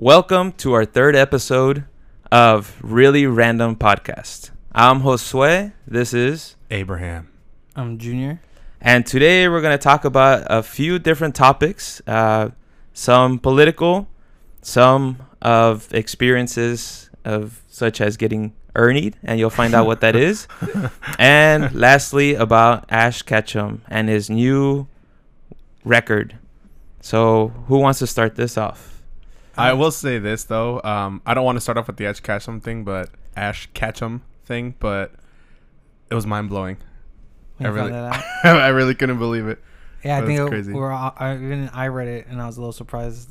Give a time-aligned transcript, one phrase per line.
[0.00, 1.82] Welcome to our third episode
[2.30, 4.50] of Really Random Podcast.
[4.70, 5.72] I'm Josue.
[5.88, 7.32] This is, Abraham.
[7.74, 8.40] I'm Junior.
[8.80, 12.00] and today we're going to talk about a few different topics.
[12.06, 12.50] Uh,
[12.92, 14.06] some political,
[14.62, 20.46] some of experiences of such as getting Ernied, and you'll find out what that is.
[21.18, 24.86] And lastly, about Ash Ketchum and his new
[25.84, 26.38] record.
[27.00, 28.97] So, who wants to start this off?
[29.58, 30.80] I will say this though.
[30.82, 34.22] Um, I don't want to start off with the Ash Ketchum thing, but Ash Ketchum
[34.44, 35.12] thing, but
[36.10, 36.76] it was mind blowing.
[37.60, 38.24] I really, that.
[38.44, 39.58] I really couldn't believe it.
[40.04, 40.72] Yeah, I think it, crazy.
[40.72, 43.30] we're all, I, even I read it and I was a little surprised.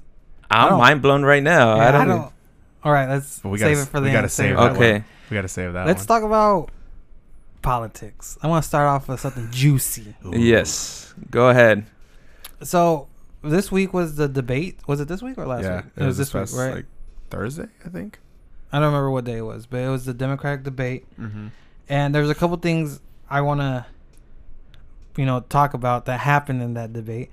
[0.52, 1.77] I I'm mind blown right now.
[1.77, 2.31] Yeah, I don't.
[2.83, 4.31] All right, let's we save gotta it s- for we the gotta end.
[4.31, 4.94] save that Okay.
[4.95, 5.03] end.
[5.30, 5.85] We got to save that.
[5.88, 6.07] Let's one.
[6.07, 6.69] talk about
[7.61, 8.38] politics.
[8.41, 10.16] I want to start off with something juicy.
[10.25, 10.31] Ooh.
[10.38, 11.13] Yes.
[11.30, 11.85] Go ahead.
[12.63, 13.07] So
[13.43, 14.79] this week was the debate.
[14.87, 15.85] Was it this week or last yeah, week?
[15.95, 16.75] it, was, this week, right?
[16.75, 16.85] like
[17.29, 18.19] Thursday, I think.
[18.71, 21.05] I don't remember what day it was, but it was the Democratic debate.
[21.19, 21.47] Mm-hmm.
[21.89, 23.85] And there's a couple things I want to,
[25.16, 27.29] you know, talk about that happened in that debate.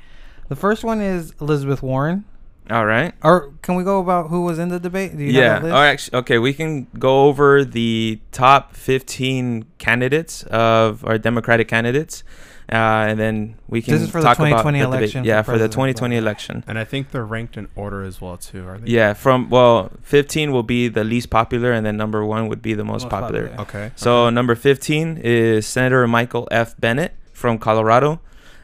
[0.49, 2.25] The first one is Elizabeth Warren.
[2.71, 3.13] All right.
[3.23, 5.17] Or can we go about who was in the debate?
[5.17, 5.59] Do you yeah.
[5.59, 5.75] Or list?
[5.75, 12.25] actually, okay, we can go over the top 15 candidates of our Democratic candidates,
[12.73, 12.77] uh,
[13.09, 14.99] and then we can This is for the talk about 2020 the debate.
[15.01, 16.65] election Yeah, for for the 2020 election.
[16.67, 18.67] And I think they're ranked in order as well too.
[18.67, 18.91] Are they?
[18.91, 22.75] Yeah, from well, 15 will be the least popular, and then number one would be
[22.75, 23.49] the most, Most popular.
[23.49, 23.63] popular.
[23.87, 23.93] Okay.
[23.97, 24.35] So okay.
[24.35, 26.75] number 15 is Senator Michael F.
[26.81, 28.21] Bennet from Colorado.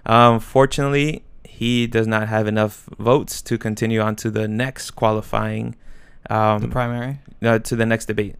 [0.06, 5.76] Um, fortunately, he does not have enough votes to continue on to the next qualifying,
[6.30, 7.18] um, the primary.
[7.42, 8.36] uh, to the next debate.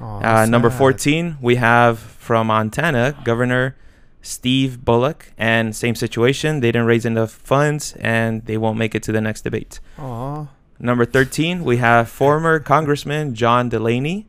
[0.00, 3.76] Aw, Uh, number 14, we have from Montana, Governor
[4.22, 5.32] Steve Bullock.
[5.36, 6.60] And same situation.
[6.60, 9.80] They didn't raise enough funds and they won't make it to the next debate.
[9.98, 10.46] Aw.
[10.78, 14.26] Number 13, we have former Congressman John Delaney.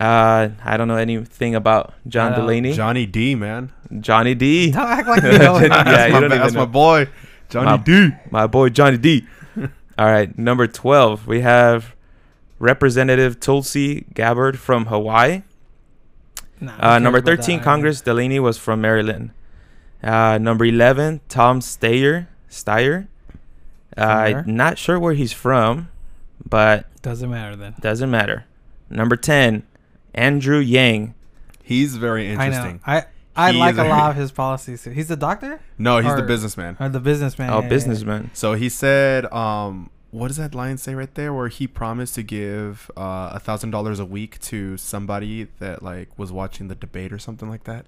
[0.00, 2.72] Uh, I don't know anything about John Delaney.
[2.72, 3.72] Johnny D, man.
[4.00, 4.70] Johnny D.
[4.72, 5.58] Don't act like you know.
[5.58, 6.60] Yeah, that's you my, don't ba- even that's know.
[6.60, 7.08] my boy,
[7.48, 8.10] Johnny My- D.
[8.30, 9.26] My boy Johnny D.
[9.98, 11.96] All right, number 12, we have
[12.60, 15.42] Representative Tulsi Gabbard from Hawaii.
[16.60, 17.36] Nah, Uh, number about that?
[17.44, 19.30] 13, Congress Delaney was from Maryland.
[20.02, 22.26] Uh, number 11, Tom Steyer.
[22.50, 23.06] Steyer.
[23.96, 25.88] Uh, not sure where he's from,
[26.48, 27.74] but Doesn't matter then.
[27.80, 28.44] doesn't matter.
[28.90, 29.64] Number 10,
[30.14, 31.14] Andrew Yang.
[31.62, 32.74] He's very I interesting.
[32.86, 32.92] know.
[32.92, 33.04] I
[33.36, 34.82] I He like a a- lot of his policies.
[34.84, 36.76] He's a doctor No, he's the businessman.
[36.80, 37.50] or the businessman.
[37.50, 37.68] Oh, Yeah, yeah, yeah.
[37.68, 38.30] businessman.
[38.34, 41.32] So he said, um, what does that line say right there?
[41.34, 46.18] Where he promised to give uh, a thousand dollars a week to somebody that like
[46.18, 47.86] was watching the debate or something like that.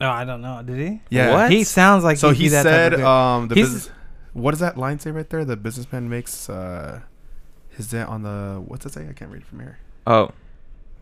[0.00, 0.62] No, I don't know.
[0.62, 1.00] Did he?
[1.10, 1.32] Yeah.
[1.34, 1.50] What?
[1.50, 3.90] He sounds like so he'd be type said, of um, the He's- business.
[4.34, 5.44] What does that line say right there?
[5.44, 7.00] The businessman makes uh,
[7.70, 9.08] his debt on the what's it say?
[9.08, 9.78] I can't read it from here.
[10.06, 10.30] Oh,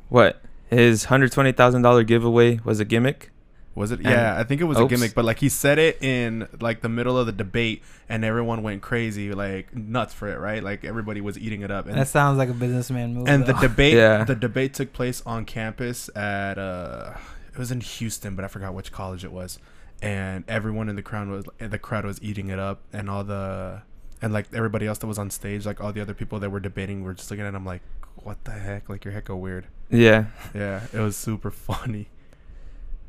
[0.09, 0.41] what?
[0.69, 3.31] His $120,000 giveaway was a gimmick?
[3.77, 4.01] Was it?
[4.01, 4.91] And- Yeah, I think it was Oops.
[4.93, 8.25] a gimmick, but like he said it in like the middle of the debate, and
[8.25, 10.63] everyone went crazy, like nuts for it, right?
[10.65, 13.29] Like everybody was eating it up, and that sounds like a businessman move.
[13.29, 14.25] and the debate Yeah.
[14.25, 17.13] the debate took place on campus at uh
[17.53, 19.59] it was in Houston but I forgot which college it was
[20.03, 23.81] and everyone in the crowd was the crowd was eating it up and all the
[24.23, 26.61] and like everybody else that was on stage like all the other people that were
[26.61, 27.81] debating were just looking at him like
[28.17, 30.27] what the heck like you're hecka weird Yeah.
[30.55, 32.09] yeah it was super funny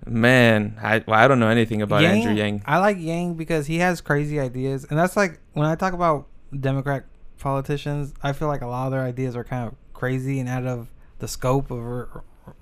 [0.10, 2.64] Man, I, well, I don't know anything about Andrew Yang.
[2.66, 6.28] I like Yang because he has crazy ideas, and that's like when I talk about
[6.58, 7.06] Democrat
[7.40, 10.66] politicians, I feel like a lot of their ideas are kind of crazy and out
[10.66, 12.06] of the scope of re-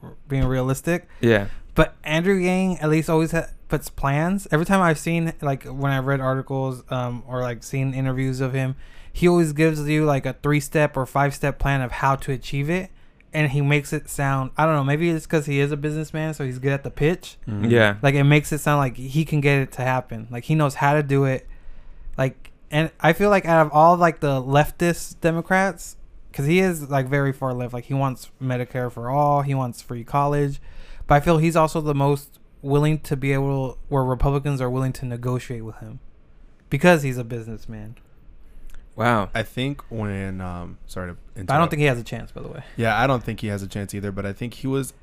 [0.01, 1.07] re- being realistic.
[1.21, 1.47] Yeah.
[1.73, 4.47] But Andrew Yang at least always ha- puts plans.
[4.51, 8.53] Every time I've seen, like when I've read articles um, or like seen interviews of
[8.53, 8.75] him,
[9.11, 12.31] he always gives you like a three step or five step plan of how to
[12.31, 12.89] achieve it.
[13.35, 16.33] And he makes it sound, I don't know, maybe it's because he is a businessman,
[16.33, 17.35] so he's good at the pitch.
[17.45, 17.65] Mm-hmm.
[17.65, 17.97] Yeah.
[18.01, 20.29] Like it makes it sound like he can get it to happen.
[20.31, 21.45] Like he knows how to do it.
[22.17, 25.97] Like, and I feel like out of all like the leftist Democrats,
[26.31, 27.73] because he is like very far left.
[27.73, 29.41] Like he wants Medicare for all.
[29.41, 30.61] He wants free college,
[31.05, 34.93] but I feel he's also the most willing to be able where Republicans are willing
[34.93, 35.99] to negotiate with him
[36.69, 37.97] because he's a businessman.
[38.95, 39.29] Wow.
[39.33, 42.31] I think when um sorry to But I don't think he has a chance.
[42.31, 44.53] By the way, Yeah, I don't think he has a chance either, but I think
[44.55, 44.93] he was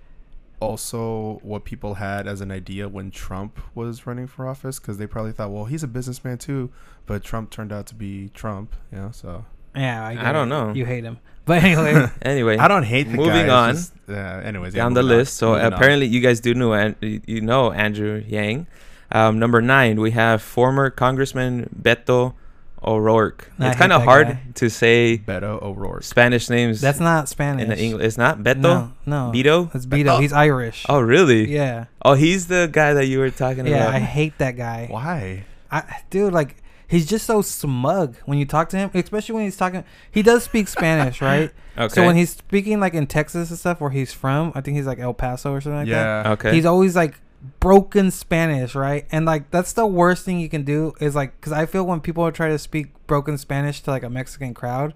[0.61, 5.07] also what people had as an idea when Trump was running for office because they
[5.07, 6.71] probably thought, well, he's a businessman too,
[7.07, 9.45] but Trump turned out to be Trump, you know, so
[9.75, 10.51] yeah, I, I don't it.
[10.51, 10.73] know.
[10.73, 13.75] You hate him, but anyway, Anyway, I don't hate the Moving guy, on.
[13.75, 15.19] just- yeah, anyways, yeah, down the moving on.
[15.19, 15.35] list.
[15.37, 15.73] So Moving on.
[15.73, 18.67] apparently, you guys do know An- you know Andrew Yang.
[19.11, 22.35] Um, number nine, we have former Congressman Beto
[22.85, 23.51] O'Rourke.
[23.59, 24.41] I it's hate kind of that hard guy.
[24.55, 26.03] to say Beto O'Rourke.
[26.05, 27.63] Spanish names That's not Spanish.
[27.63, 28.05] in the English.
[28.07, 28.61] It's not Beto.
[28.61, 29.33] No, no.
[29.35, 29.75] Beto.
[29.75, 30.21] It's Beto.
[30.21, 30.85] He's Irish.
[30.89, 31.51] Oh, really?
[31.53, 31.87] Yeah.
[32.03, 33.71] Oh, he's the guy that you were talking about.
[33.71, 33.95] Yeah, about.
[33.95, 34.87] I hate that guy.
[34.91, 35.45] Why?
[35.71, 36.57] I, dude, like
[36.89, 39.85] he's just so smug when you talk to him, especially when he's talking.
[40.11, 41.51] He does speak Spanish, right?
[41.79, 41.95] okay.
[41.95, 44.87] So when he's speaking like in Texas and stuff, where he's from, I think he's
[44.87, 46.27] like El Paso or something like that.
[46.27, 46.33] yeah.
[46.33, 46.55] okay.
[46.55, 47.19] He's always like
[47.61, 49.07] broken Spanish, right?
[49.11, 52.01] And like that's the worst thing you can do is like because I feel when
[52.01, 54.95] people try to speak broken Spanish to like a Mexican crowd,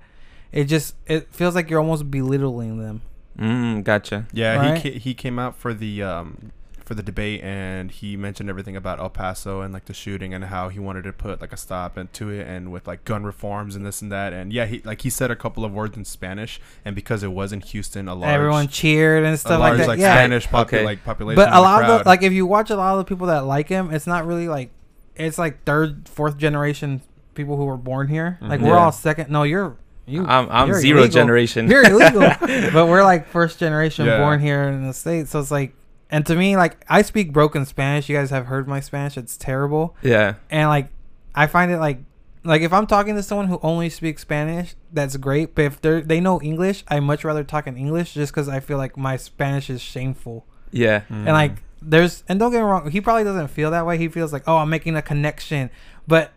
[0.52, 3.02] it just it feels like you're almost belittling them.
[3.38, 4.26] mm, gotcha.
[4.32, 4.78] Yeah, Right?
[4.78, 6.52] he ca- he came out for the um
[6.86, 10.44] for the debate and he mentioned everything about El Paso and like the shooting and
[10.44, 13.74] how he wanted to put like a stop into it and with like gun reforms
[13.74, 16.04] and this and that and yeah he like he said a couple of words in
[16.04, 19.80] Spanish and because it was in Houston a lot Everyone cheered and a stuff large
[19.80, 20.02] like like, that.
[20.02, 20.84] yeah, Spanish popu- Okay.
[20.84, 23.04] like population but a lot of the like if you watch a lot of the
[23.04, 24.70] people that like him, it's not really like
[25.16, 27.00] it's like third, fourth generation
[27.34, 28.38] people who were born here.
[28.40, 28.64] Like Mhm.
[28.64, 28.84] we're Yeah.
[28.84, 29.28] all second.
[29.28, 30.24] No, you're you.
[30.24, 31.14] I'm I'm you're zero illegal.
[31.14, 31.68] generation.
[31.68, 32.20] You're illegal,
[32.72, 34.18] but we're like first generation Yeah.
[34.18, 35.30] born here in the states.
[35.32, 35.74] So it's like,
[36.10, 38.08] and to me, like I speak broken Spanish.
[38.08, 39.16] You guys have heard my Spanish.
[39.16, 40.34] It's terrible, yeah.
[40.50, 40.88] and like
[41.34, 41.98] I find it like.
[42.44, 45.56] Like if I'm talking to someone who only speaks Spanish, that's great.
[45.56, 48.60] But if they they know English, I much rather talk in English just because I
[48.60, 50.46] feel like my Spanish is shameful.
[50.70, 51.02] Yeah.
[51.08, 53.98] And like there's and don't get me wrong, he probably doesn't feel that way.
[53.98, 55.70] He feels like, oh, I'm making a connection.
[56.06, 56.32] But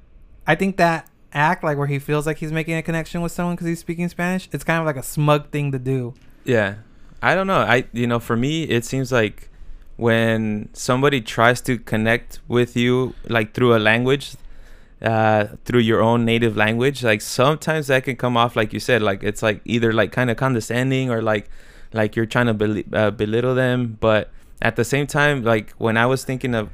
[0.48, 3.56] I think that act like where he feels like he's making a connection with someone
[3.56, 6.14] because he's speaking Spanish, it's kind of like a smug thing to do.
[6.44, 6.76] Yeah.
[7.22, 7.60] I don't know.
[7.60, 9.49] I you know, for me it seems like
[10.00, 14.36] when somebody tries to connect with you like through a language
[15.02, 19.02] uh through your own native language, like sometimes that can come off like you said
[19.02, 21.50] like it's like either like kind of condescending or like
[21.92, 24.30] like you're trying to bel- uh, belittle them, but
[24.62, 26.70] at the same time like when I was thinking of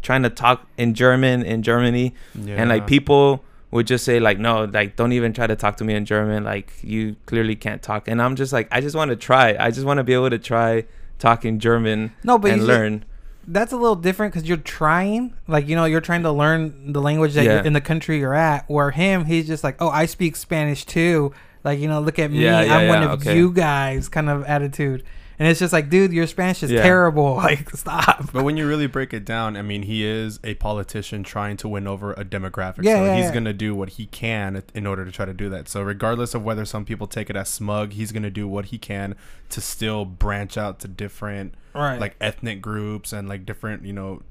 [0.00, 2.14] trying to talk in German in Germany
[2.60, 5.84] and like people would just say like no like don't even try to talk to
[5.84, 6.44] me in german.
[6.44, 8.08] Like you clearly can't talk.
[8.08, 9.56] And i'm just like i just want to try.
[9.58, 10.84] I just want to be able to try
[11.22, 13.04] talking german No, but and learn
[13.46, 17.00] that's a little different because you're trying, like you know, you're trying to learn the
[17.00, 17.54] language that Yeah.
[17.54, 18.70] you're in the country you're at.
[18.70, 21.32] Where him, he's just like, oh, I speak Spanish too.
[21.64, 23.36] Like you know, look at me, Yeah, yeah, I'm one of okay.
[23.36, 25.02] you guys, kind of attitude.
[25.42, 26.82] And it's just like, dude, your Spanish is Yeah.
[26.82, 27.34] terrible.
[27.42, 28.32] Like, stop.
[28.32, 31.68] But when you really break it down, I mean, he is a politician trying to
[31.68, 32.84] win over a demographic.
[32.84, 33.32] Yeah, so yeah, he's yeah.
[33.32, 35.68] going to do what he can in order to try to do that.
[35.68, 38.66] So regardless of whether some people take it as smug, he's going to do what
[38.66, 39.16] he can
[39.48, 41.98] to still branch out to different Right.
[41.98, 44.22] like ethnic groups and like different, you know,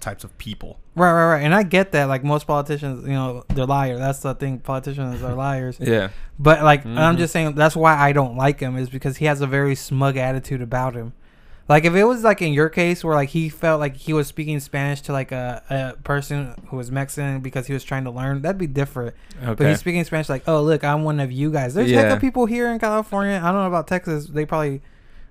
[0.00, 0.78] types of people.
[0.94, 1.42] Right, right, right.
[1.42, 2.04] And I get that.
[2.04, 3.98] Like most politicians, you know, they're liars.
[3.98, 4.58] That's the thing.
[4.60, 5.76] Politicians are liars.
[5.80, 7.18] yeah But like, I'm Mhm.
[7.18, 10.16] just saying that's why I don't like him is because he has a very smug
[10.16, 11.12] attitude about him.
[11.68, 14.26] Like if it was like in your case where like he felt like he was
[14.26, 15.62] speaking Spanish to like a,
[15.98, 19.14] a person who was Mexican because he was trying to learn, that'd be different.
[19.42, 19.54] Okay.
[19.54, 21.74] But he's speaking Spanish like, oh look, I'm one of you guys.
[21.74, 22.14] There's heck Yeah.
[22.14, 23.38] of people here in California.
[23.42, 24.26] I don't know about Texas.
[24.28, 24.80] They probably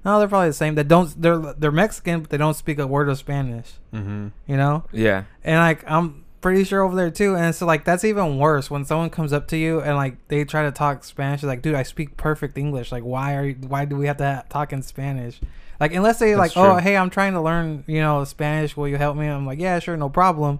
[0.05, 0.75] no, they're probably the same.
[0.75, 3.73] They don't they're they're Mexican, but they don't speak a word of Spanish.
[3.93, 4.27] Mm-hmm.
[4.47, 4.83] You know.
[4.91, 7.35] yeah And like I'm pretty sure over there too.
[7.35, 10.45] And so like that's even worse when someone comes up to you and like they
[10.45, 11.43] try to talk Spanish.
[11.43, 12.91] Like, dude, I speak perfect English.
[12.91, 15.41] Like, why are you, why do we have to ha- talk in Spanish?
[15.79, 18.75] Like, unless they like, That's oh, hey, I'm trying to learn, you know, Spanish.
[18.77, 19.27] Will you help me?
[19.27, 20.59] I'm like, yeah, sure, no problem.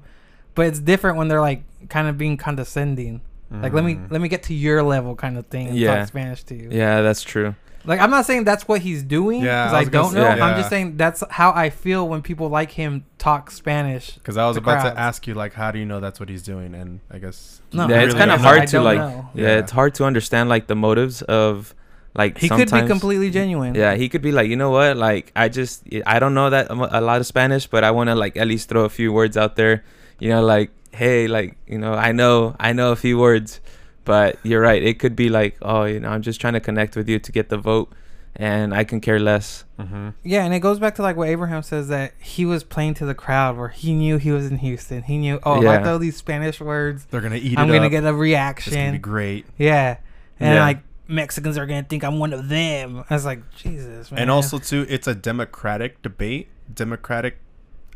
[0.56, 3.22] But it's different when they're like kind of being condescending.
[3.50, 4.12] Like, let me Mhm.
[4.12, 6.00] let me get to your level kind of thing and Yeah.
[6.00, 6.68] talk Spanish to you.
[6.70, 7.56] yeah that's true
[7.88, 10.36] Like, I'm not saying that's what he's doing Yeah, because I I, don't say, know.
[10.36, 10.46] yeah.
[10.46, 14.12] I'm just saying that's how I feel when people like him talk Spanish.
[14.16, 14.96] Because I was The about crowds.
[14.96, 16.76] to ask you, like, how do you know that's what he's doing?
[16.76, 19.30] And I guess No, yeah it's really kind of hard to like know.
[19.34, 19.44] yeah.
[19.48, 19.58] Yeah.
[19.60, 21.74] it's hard to understand like the motives of
[22.14, 23.76] like He could be completely genuine.
[23.76, 26.66] yeah he could be like you know what like i just i don't know that
[26.72, 29.38] a lot of spanish but i want to like at least throw a few words
[29.38, 29.84] out there
[30.18, 33.62] you know like hey like you know i know i know a few words
[34.08, 36.96] but you're right it could be like oh you know i'm just trying to connect
[36.96, 37.92] with you to get the vote
[38.36, 40.16] and i can care less Mhm.
[40.24, 43.06] Yeah, and it goes back to like what Abraham says that he was playing to
[43.06, 45.04] the crowd where he knew he was in Houston.
[45.04, 45.84] He knew, oh, if I Yeah.
[45.84, 47.60] throw these Spanish words, They're gonna eat it.
[47.60, 47.92] I'm it gonna up.
[47.92, 48.74] get a reaction.
[48.74, 49.46] It's gonna be great.
[49.60, 49.98] Yeah,
[50.40, 50.62] and Yeah.
[50.64, 53.04] like Mexicans are gonna think I'm one of them.
[53.08, 54.22] I was like, Jesus, man.
[54.22, 56.48] And also too, it's a democratic debate.
[56.74, 57.38] Democratic,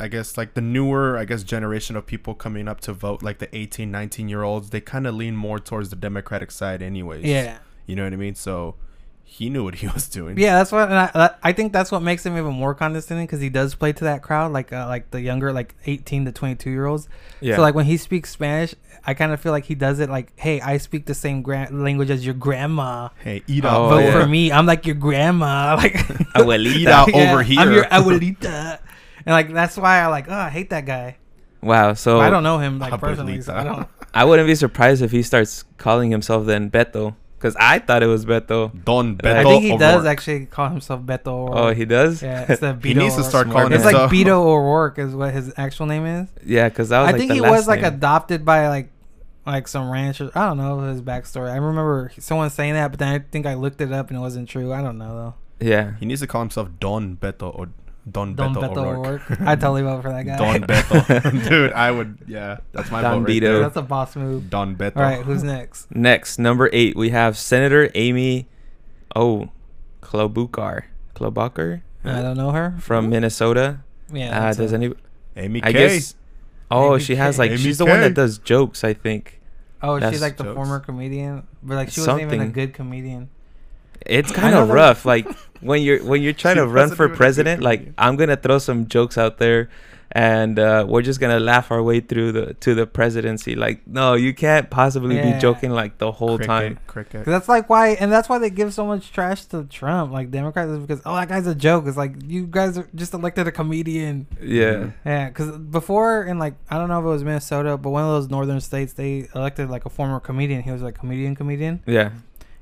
[0.01, 3.37] I guess, like the newer, I guess, generation of people coming up to vote, like
[3.37, 7.23] the 18, 19 year olds, they kind of lean more towards the Democratic side, anyways.
[7.23, 8.35] yeah, You know what I mean?
[8.35, 8.75] So
[9.23, 10.37] he knew what he was doing.
[10.37, 10.55] yeah.
[10.57, 13.49] That's what, and I, I think that's what makes him even more condescending because he
[13.49, 16.85] does play to that crowd, like uh, like the younger, like 18 to 22 year
[16.87, 17.07] olds.
[17.39, 20.09] yeah So like when he speaks Spanish, I kind of feel like he does it
[20.09, 23.09] like, hey, I speak the same gra- language as your grandma.
[23.23, 23.87] Hey, eat Oh.
[23.89, 24.11] Vote yeah.
[24.19, 24.51] for me.
[24.51, 25.75] I'm like your grandma.
[25.81, 25.93] Like
[26.35, 26.75] Abuelita.
[26.75, 27.59] Eat out over here.
[27.59, 28.79] I'm your abuelita.
[29.25, 31.17] And like that's why I like, oh, I hate that guy.
[31.61, 33.87] wow so I don't know him like personally, so I don't.
[34.13, 38.07] I wouldn't be surprised if he starts calling himself then Beto, because I thought it
[38.07, 38.71] was Beto.
[38.83, 39.33] Don Beto.
[39.35, 40.07] I think he does O'Rourke.
[40.11, 41.55] actually call himself Beto O'Rourke.
[41.57, 42.21] Oh, he does.
[42.21, 43.49] yeah, it's the Beto He needs to O'Rourke.
[43.51, 44.11] calling It's himself.
[44.11, 46.27] like Beto O'Rourke is what his actual name is.
[46.45, 47.07] Yeah, because that was.
[47.09, 47.93] I like, think the he last was like name.
[47.93, 48.89] adopted by like
[49.45, 50.29] like some rancher.
[50.35, 51.51] I don't know his backstory.
[51.51, 54.21] I remember someone saying that, but then I think I looked it up and it
[54.21, 54.73] wasn't true.
[54.73, 55.15] I don't know
[55.59, 55.65] though.
[55.65, 55.93] Yeah.
[55.99, 57.69] He needs to call himself Don Beto or
[58.09, 58.51] Don, though.
[58.51, 59.31] Don Beto, Beto O'Rourke.
[59.31, 59.41] O'Rourke.
[59.41, 60.37] I totally vote for that guy.
[60.37, 61.47] Don Beto.
[61.49, 62.17] Dude, I would.
[62.27, 63.41] Yeah, that's my Don vote right Beto.
[63.41, 63.59] there.
[63.59, 64.49] That's a boss move.
[64.49, 64.97] Don Beto.
[64.97, 65.91] All right, who's next?
[65.95, 68.47] Next, number eight, we have Senator Amy,
[69.15, 69.49] oh,
[70.01, 70.83] Klobuchar,
[71.15, 72.75] Klobuchar I don't know her.
[72.79, 73.81] from Minnesota.
[74.11, 74.47] Yeah.
[74.47, 74.93] uh, does a- any?
[75.37, 75.73] Amy I K.
[75.73, 76.15] guess.
[76.69, 78.83] Oh, Amy she has like Amy she's the one that does jokes.
[78.83, 79.39] I think
[79.83, 80.55] Oh, that's she's like the jokes.
[80.55, 83.29] former comedian, but like she wasn't even a good comedian.
[84.05, 85.05] It's kind know of that- rough.
[85.05, 85.27] Like
[85.61, 87.95] when you're when you're trying She to run for even a good president, like comedian.
[87.97, 89.69] I'm gonna throw some jokes out there,
[90.13, 93.53] and uh, we're just gonna laugh our way through the to the presidency.
[93.55, 95.33] Like, no, you can't possibly Yeah.
[95.33, 96.79] be joking like the whole Cricket, time.
[96.87, 97.23] Cricket.
[97.25, 100.31] 'Cause that's like why, and that's why they give so much trash to Trump, like
[100.31, 101.85] Democrats, is because oh that guy's a joke.
[101.87, 104.25] It's like you guys are just elected a comedian.
[104.41, 104.87] Yeah.
[105.05, 108.09] Yeah, because before in like I don't know if it was Minnesota, but one of
[108.09, 110.63] those northern states they elected like a former comedian.
[110.63, 112.09] He was like comedian, comedian, Yeah.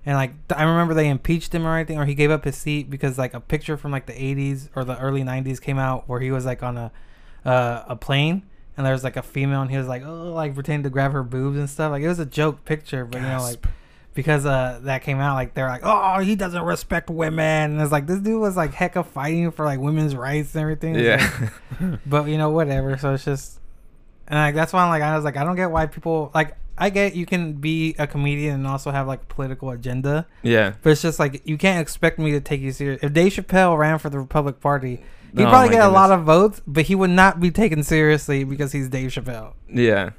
[0.06, 2.90] And like I remember they impeached him or anything, or he gave up his seat
[2.90, 6.20] because like a picture from like the '80s or the early '90s came out where
[6.20, 6.92] he was like on a
[7.46, 8.44] uh, a plane.
[8.78, 11.12] And there was like a female, and he was like, "Oh, like pretending to grab
[11.12, 13.66] her boobs and stuff." Like it was a joke picture, but you know, like
[14.14, 17.92] because uh that came out like they're like oh he doesn't respect women and it's
[17.92, 21.52] like this dude was like hecka fighting for like women's rights and everything Yeah.
[21.80, 23.60] like- but you know whatever so it's just
[24.28, 26.58] and like that's why I'm like I was like I don't get why people like
[26.80, 30.74] I get you can be a comedian and also have like a political agenda yeah.
[30.82, 33.78] but it's just like you can't expect me to take you serious if Dave Chappelle
[33.78, 35.02] ran for the Republic Party
[35.36, 37.84] he'd Oh probably my get a lot of votes but he would not be taken
[37.84, 40.12] seriously because he's Dave Chappelle Yeah.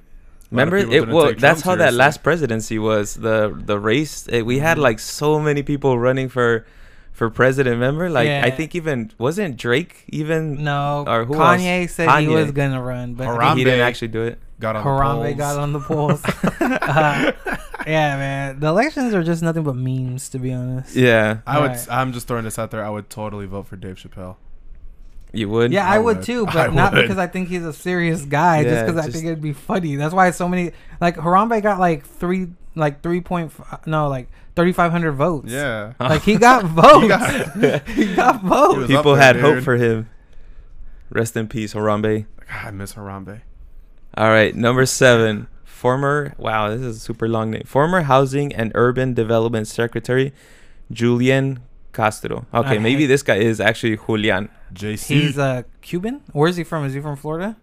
[0.51, 1.09] Remember it?
[1.09, 3.15] Well, that's Trump how that last presidency was.
[3.15, 4.27] The the race.
[4.27, 4.83] It, we had Mhm.
[4.83, 6.67] like so many people running for
[7.13, 7.75] for president.
[7.75, 8.11] Remember?
[8.11, 10.65] Like I think even wasn't Drake even.
[10.65, 13.59] no Or who Kanye said he was gonna run but Harambe.
[13.59, 14.39] He didn't actually do it.
[14.61, 15.59] Got on Harambe the got polls.
[15.59, 16.23] on the polls.
[16.61, 17.33] Uh,
[17.87, 18.61] yeah, man.
[18.61, 20.95] The elections are just nothing but memes, to be honest.
[20.95, 21.71] Yeah, I would.
[21.71, 21.87] Right.
[21.91, 22.85] I'm just throwing this out there.
[22.85, 24.37] I would totally vote for Dave Chappelle.
[25.33, 25.73] you would.
[25.73, 26.27] Yeah, I I, would, would.
[26.27, 27.03] too, I but not would.
[27.03, 28.65] because I think he's a serious guy.
[28.65, 29.97] just because I just- think it'd be funny.
[29.97, 34.29] That's why so many like Harambe got like three, like three point, f- no, like
[34.57, 35.51] thirty five hundred votes.
[35.51, 35.95] Yeah.
[35.99, 37.03] like he got votes.
[37.03, 38.43] he got- got, He votes.
[38.77, 39.65] was People there, had hope dude.
[39.65, 40.11] for him.
[41.09, 42.27] Rest in peace, Harambe.
[42.47, 43.41] God, I miss Harambe.
[44.17, 45.47] All right, number seven.
[45.65, 46.35] Former.
[46.37, 47.63] Wow, this is a super long name.
[47.65, 50.33] Former Housing and Urban Development Secretary,
[50.93, 51.61] Julian
[51.93, 52.47] Castro.
[52.53, 54.49] Okay, I maybe hate- this guy is actually Julian.
[54.75, 55.07] JC.
[55.07, 56.21] He's uh Cuban.
[56.33, 56.85] Where is he from?
[56.85, 57.57] Is he from Florida?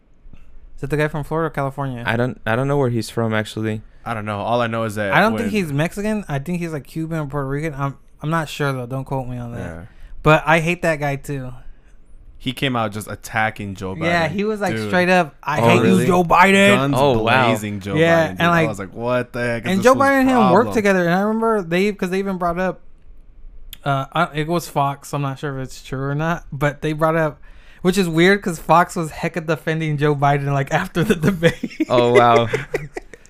[0.76, 2.04] Is that the guy from Florida or California?
[2.06, 2.42] I don't.
[2.46, 3.82] I don't know where he's from actually.
[4.06, 4.40] I don't know.
[4.40, 6.24] All I know is that I don't when- think he's Mexican.
[6.28, 7.74] I think he's like Cuban or Puerto Rican.
[7.76, 8.86] I'm I'm not sure though.
[8.88, 9.60] Don't quote me on that.
[9.60, 9.86] Yeah.
[10.24, 11.54] But I hate that guy too.
[12.48, 14.04] He came out just attacking Joe Biden.
[14.06, 14.88] Yeah, he was like Dude.
[14.88, 15.36] straight up.
[15.44, 16.02] I Oh, hate really?
[16.04, 16.76] you, Joe Biden.
[16.78, 17.48] Guns Oh, wow.
[17.50, 18.30] blazing Joe Yeah, Biden.
[18.30, 18.48] and, dude.
[18.48, 19.66] I like- was like, what the heck?
[19.66, 21.04] and Joe Biden and him worked together.
[21.04, 22.80] And I remember they because they even brought up.
[23.84, 25.14] Uh, I, it was Fox.
[25.14, 27.42] I'm not sure if it's true or not, but they brought up,
[27.82, 31.86] which is weird because Fox was heck hecka defending Joe Biden like after the debate.
[31.90, 32.48] Oh wow.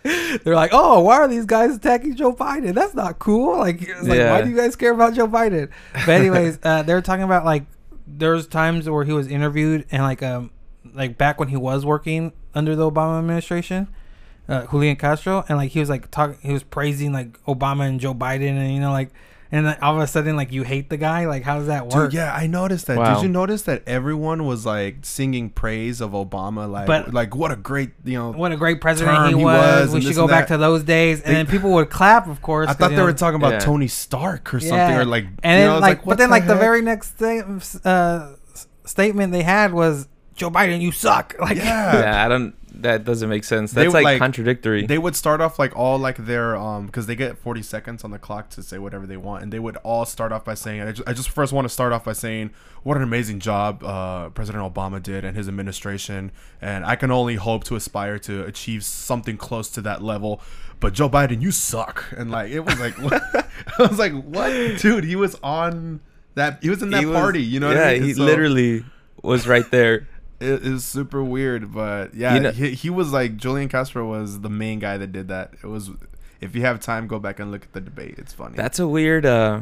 [0.43, 2.75] They're like, oh, why are these guys attacking Joe Biden?
[2.75, 3.57] That's not cool.
[3.57, 4.31] Like, it's like Yeah.
[4.33, 5.69] why do you guys care about Joe Biden?
[5.93, 7.65] But anyways, uh, they were talking about like
[8.07, 10.51] there's times where he was interviewed and like um
[10.93, 13.87] like back when he was working under the Obama administration,
[14.47, 17.99] uh, Julian Castro, and like he was like talking, he was praising like Obama and
[17.99, 19.11] Joe Biden, and you know like,
[19.51, 21.25] and then all of a sudden like you hate the guy.
[21.25, 22.11] Like, how does that work?
[22.11, 22.97] Dude, yeah, I noticed that.
[22.97, 23.15] Wow.
[23.15, 26.69] Did you notice that everyone was like singing praise of Obama?
[26.69, 28.31] Like, But- like what a great, you know.
[28.31, 29.55] What a great president Term he he was.
[29.55, 30.55] was we and should this go and back that.
[30.55, 32.67] to those days, and They- then people would clap, of course.
[32.67, 33.59] I 'cause, thought you they know, were talking about Yeah.
[33.59, 34.99] Tony Stark or something, Yeah.
[34.99, 36.61] or like, And you know, then I was like, what but then like the heck?
[36.61, 40.07] very next thing, uh, s- statement they had was
[40.37, 41.35] Joe Biden, you suck.
[41.41, 41.99] Like, yeah.
[41.99, 42.55] yeah, I don't.
[42.83, 43.71] That doesn't make sense.
[43.71, 44.85] That's would, like, like- contradictory.
[44.85, 48.11] They would start off like all like their um because they get 40 seconds on
[48.11, 50.81] the clock to say whatever they want, and they would all start off by saying,
[50.81, 52.51] I just, I just first want to start off by saying
[52.83, 57.35] what an amazing job uh, President Obama did and his administration, and I can only
[57.35, 60.39] hope to aspire to achieve something close to that level.
[60.79, 63.23] But Joe Biden, you suck, and like it was like what?
[63.33, 65.03] I was like, what, dude?
[65.03, 65.99] He was on
[66.35, 66.59] that.
[66.61, 67.41] He was in that He was- party.
[67.41, 67.69] You know?
[67.69, 68.03] what yeah, I mean?
[68.03, 68.85] he So- literally
[69.23, 70.07] was right there.
[70.39, 74.41] It is super weird, but yeah, You know- he, he was like Julian Castro was
[74.41, 75.53] the main guy that did that.
[75.63, 75.89] It was
[76.39, 78.15] if you have time, go back and look at the debate.
[78.17, 78.55] It's funny.
[78.55, 79.25] That's a weird.
[79.25, 79.61] uh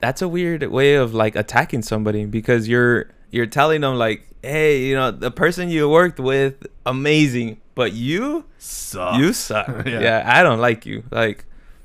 [0.00, 4.84] That's a weird way of like attacking somebody because you're you're telling them like, hey,
[4.84, 9.18] you know, the person you worked with, amazing, but you Suck.
[9.18, 9.86] you suck.
[9.86, 10.00] Yeah.
[10.00, 10.22] yeah.
[10.26, 11.04] I don't like you.
[11.10, 11.44] Like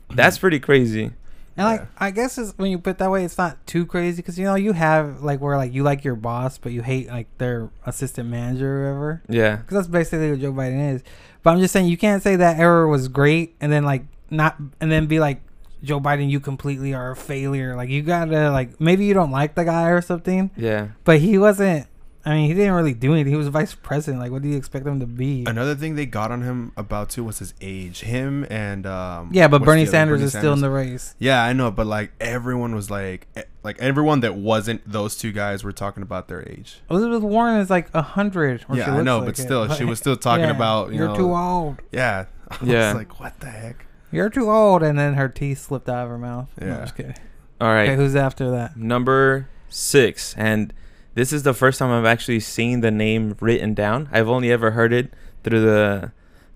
[0.09, 1.11] that's pretty crazy.
[1.57, 1.87] And like, Yeah.
[1.97, 4.45] I guess it's, when you put it that way, it's not too crazy because you
[4.45, 7.69] know you have like where like you like your boss, but you hate like their
[7.85, 9.23] assistant manager or whatever.
[9.29, 9.55] Yeah.
[9.57, 11.03] Because that's basically what Joe Biden is.
[11.43, 14.57] But I'm just saying you can't say that error was great and then like not
[14.79, 15.41] and then be like
[15.83, 17.75] Joe Biden, you completely are a failure.
[17.75, 20.89] Like you gotta like maybe you don't like the guy or something, Yeah.
[21.03, 21.87] but he wasn't.
[22.27, 23.31] I mean, he didn't really do anything.
[23.31, 24.21] He was vice president.
[24.21, 25.45] Like, what do you expect him to be?
[25.47, 28.01] Another thing they got on him about too was his age.
[28.01, 29.29] Him and um.
[29.31, 31.15] Yeah, but Bernie Sanders Bernie is still in the race.
[31.19, 35.31] Yeah, I know, but like everyone was like, eh, like everyone that wasn't those two
[35.31, 36.81] guys were talking about their age.
[36.89, 38.65] Elizabeth Warren is like a hundred.
[38.67, 39.41] or she yeah, I know, like but it.
[39.43, 41.15] still, she was still talking Yeah, about you you're know.
[41.15, 41.77] too old.
[41.93, 42.87] Yeah, I Yeah.
[42.89, 43.85] was like, what the heck?
[44.11, 46.49] You're too old, and then her teeth slipped out of her mouth.
[46.59, 46.73] No, Yeah.
[46.75, 47.15] I'm just kidding.
[47.61, 47.87] All right.
[47.89, 48.75] Okay, who's after that?
[48.75, 50.73] Number six, and
[51.17, 54.07] this is the first time I've actually seen the name written down.
[54.11, 55.11] I've only ever heard it
[55.43, 56.11] through the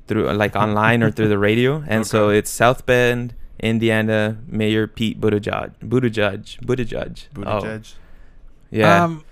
[0.08, 4.88] through uh, like online or through the radio, and so it's South Bend, Indiana Mayor
[4.88, 5.74] Pete Buttigieg.
[5.80, 6.60] Buttigieg.
[6.62, 7.30] Buttigieg.
[7.34, 7.82] Booty Oh,
[8.70, 9.03] yeah.
[9.03, 9.24] Um,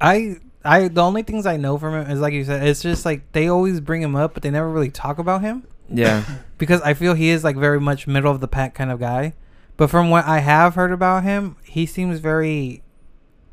[0.00, 3.04] I I the only things I know from him is like you said, it's just
[3.04, 6.24] like they always bring him up, but they never really talk about him yeah.
[6.58, 9.34] because I feel he is like very much middle of the pack kind of guy.
[9.76, 12.82] But from what I have heard about him, he seems very.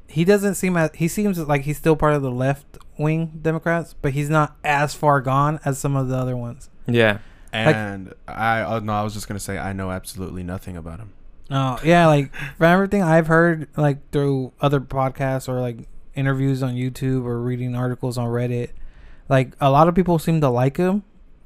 [0.07, 3.93] He doesn't seem as he seems like he's still part of the left wing Democrats,
[4.01, 6.69] but he's not as far gone as some of the other ones.
[6.87, 7.19] Yeah.
[7.53, 11.13] And I, oh no, I was just gonna say I know absolutely nothing about him.
[11.49, 16.73] Oh yeah, like from everything I've heard, like through other podcasts or like interviews on
[16.75, 18.71] YouTube or reading articles on Reddit,
[19.29, 21.03] like a lot of people seem to like him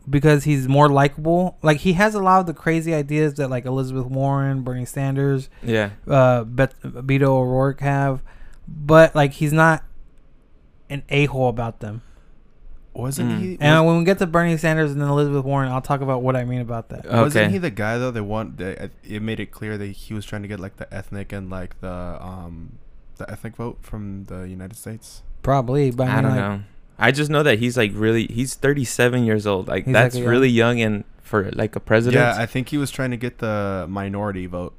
[0.09, 1.57] because he's more likable.
[1.61, 5.49] Like he has a lot of the crazy ideas that like Elizabeth Warren, Bernie Sanders,
[5.63, 5.91] Yeah.
[6.07, 8.23] uh, Bet- Beto O'Rourke have,
[8.75, 9.83] but like he's not
[10.89, 12.01] an a hole about them.
[12.93, 13.39] Wasn't Mm.
[13.39, 13.57] he?
[13.61, 16.35] And when we get to Bernie Sanders and then Elizabeth Warren, I'll talk about what
[16.35, 17.05] I mean about that.
[17.05, 17.21] Okay.
[17.21, 18.11] wasn't he the guy though?
[18.11, 20.75] That want that uh, it made it clear that he was trying to get like
[20.75, 22.79] the ethnic and like the um
[23.17, 25.23] the ethnic vote from the United States.
[25.41, 26.63] Probably, but I, I mean, don't like, know.
[26.99, 28.27] I just know that he's like really.
[28.27, 29.67] He's 37 years old.
[29.69, 32.21] Like that's like, a really young and for like a president.
[32.21, 34.73] Yeah, I think he was trying to get the minority vote.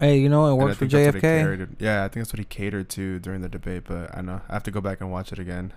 [0.00, 1.40] Hey, you know it and I works for think that's what he JFK.
[1.42, 3.84] catered- Yeah, I think that's what he catered to during the debate.
[3.86, 5.72] But I know I have to go back and watch it again.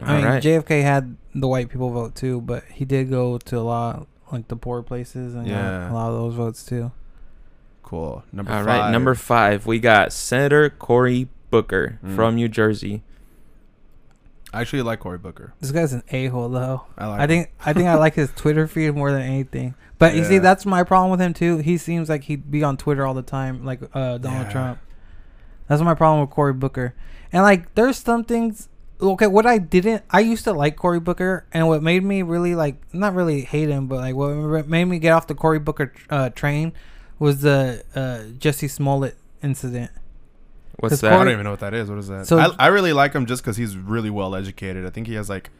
[0.00, 0.42] I mean, All right.
[0.42, 4.48] JFK had the white people vote too, but he did go to a lot like
[4.48, 5.90] the poor places and got Yeah.
[5.90, 6.92] a lot of those votes too.
[7.82, 8.22] Cool.
[8.32, 8.66] Number All five.
[8.66, 12.14] right, number five, we got Senator Cory Booker Mm.
[12.14, 13.02] from New Jersey.
[14.52, 15.52] I actually like Cory Booker.
[15.60, 16.82] This guy's an a hole though.
[16.96, 17.20] I like.
[17.20, 19.74] I think I think I like his Twitter feed more than anything.
[19.98, 21.58] But you see, that's my problem with him too.
[21.58, 24.50] He seems like he'd be on Twitter all the time, like uh, Donald.
[24.50, 24.78] Trump.
[25.66, 26.94] That's my problem with Cory Booker.
[27.32, 28.68] And like, there's some things.
[29.00, 32.54] Okay, what I didn't, I used to like Cory Booker, and what made me really
[32.56, 35.92] like, not really hate him, but like what made me get off the Cory Booker
[36.10, 36.72] uh, train
[37.20, 39.90] was the uh, Jesse Smollett incident.
[40.78, 41.12] What's that?
[41.12, 41.88] I don't even know what that is.
[41.88, 42.26] What is that?
[42.26, 44.86] So- I, I really like him just because he's really well educated.
[44.86, 45.50] I think he has like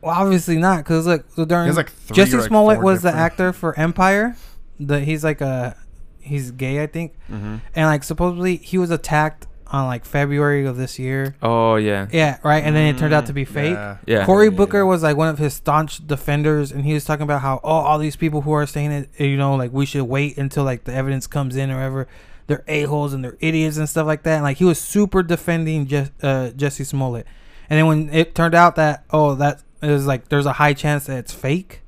[0.00, 2.76] Well, obviously not, because look, so he during has like three Jesse or, like, Smollett
[2.76, 4.36] four was the different- actor for Empire.
[4.80, 5.76] The he's like a
[6.20, 7.60] he's gay, I think, Mhm.
[7.74, 11.34] and like supposedly he was attacked on like February of this year.
[11.42, 12.62] Oh yeah, Yeah, right.
[12.64, 13.74] And then it turned out to be Mm, fake.
[13.74, 13.96] Yeah.
[14.06, 14.24] yeah.
[14.24, 14.82] Cory Yeah, Booker yeah.
[14.84, 17.98] was like one of his staunch defenders, and he was talking about how oh all
[17.98, 20.94] these people who are saying it, you know, like we should wait until like the
[20.94, 22.08] evidence comes in or whatever.
[22.46, 24.36] They're a holes and they're idiots and stuff like that.
[24.36, 27.26] And like he was super defending Je- uh, Jesse Smollett,
[27.68, 30.72] and then when it turned out that oh that it was like there's a high
[30.74, 31.82] chance that it's fake,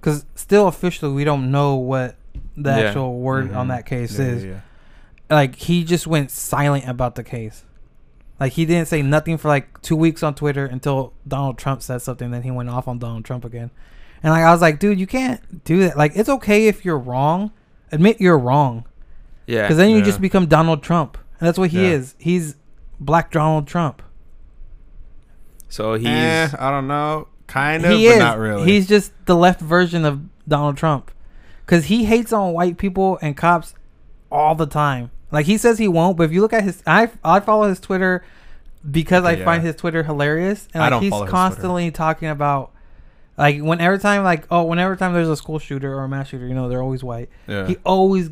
[0.00, 2.16] because still officially we don't know what
[2.56, 2.76] the Yeah.
[2.88, 3.68] actual word on Mhm.
[3.70, 4.50] that case Yeah, is yeah,
[5.30, 5.34] yeah.
[5.36, 7.64] like he just went silent about the case.
[8.38, 12.02] Like he didn't say nothing for like two weeks on Twitter until Donald Trump said
[12.02, 12.30] something.
[12.30, 13.70] Then he went off on Donald Trump again.
[14.22, 15.96] And like I was like, dude, you can't do that.
[15.96, 17.50] Like it's okay if you're wrong.
[17.92, 18.84] Admit you're wrong,
[19.46, 19.62] yeah.
[19.62, 20.04] because then you Yeah.
[20.04, 21.90] just become Donald Trump, and that's what he Yeah.
[21.92, 22.14] is.
[22.18, 22.56] He's
[23.00, 24.02] Black Donald Trump.
[25.68, 27.28] So he's Eh, I don't know.
[27.46, 28.18] Kind of, he but is.
[28.18, 28.64] not really.
[28.64, 31.10] He's just the left version of Donald Trump,
[31.64, 33.74] because he hates on white people and cops
[34.30, 35.10] all the time.
[35.30, 37.80] Like he says he won't, but if you look at his, I I follow his
[37.80, 38.24] Twitter
[38.88, 39.44] because I Yeah.
[39.44, 42.72] find his Twitter hilarious, and like he's constantly talking about.
[43.38, 46.46] Like whenever time like oh whenever time there's a school shooter or a mass shooter
[46.46, 47.66] you know they're always white yeah.
[47.66, 48.30] he always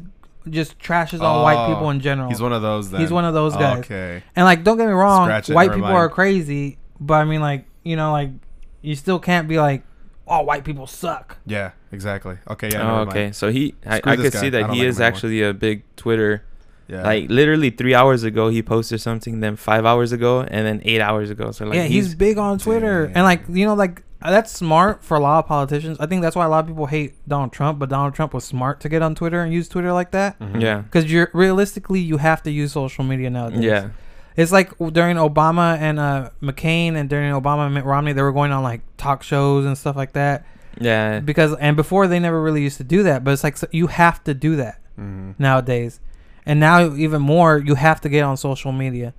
[0.48, 2.90] just trashes on white Oh, people in general He's one of those.
[2.90, 3.02] Then.
[3.02, 3.80] He's one of those guys.
[3.80, 4.22] Okay.
[4.34, 5.94] and like don't get me wrong Scratch white people mind.
[5.96, 8.30] are crazy but I mean like you know like
[8.84, 9.82] you still can't be like
[10.26, 11.72] oh white people suck Yeah.
[11.92, 12.36] Exactly.
[12.48, 12.70] Okay.
[12.72, 12.90] Yeah.
[12.90, 13.24] oh, okay.
[13.24, 13.36] mind.
[13.36, 14.40] So he, I, Screw I could guy.
[14.40, 16.42] see that he like is actually a big Twitter.
[16.88, 17.02] Yeah.
[17.02, 19.40] Like literally three hours ago, he posted something.
[19.40, 21.52] Then five hours ago, and then eight hours ago.
[21.52, 23.16] So like yeah he's, big on Twitter Damn.
[23.16, 25.98] and like you know like that's smart for a lot of politicians.
[26.00, 27.78] I think that's why a lot of people hate Donald Trump.
[27.78, 30.38] But Donald Trump was smart to get on Twitter and use Twitter like that.
[30.40, 30.60] Mhm.
[30.60, 30.78] Yeah.
[30.80, 33.60] Because you're realistically, you have to use social media nowadays.
[33.60, 33.88] Yeah.
[34.36, 38.32] It's like during Obama and uh, McCain and during Obama and Mitt Romney, they were
[38.32, 40.44] going on like talk shows and stuff like that.
[40.80, 41.20] Yeah.
[41.20, 43.86] Because and before they never really used to do that, but it's like so you
[43.86, 45.34] have to do that Mhm.
[45.38, 46.00] nowadays,
[46.44, 49.14] and now even more you have to get on social media,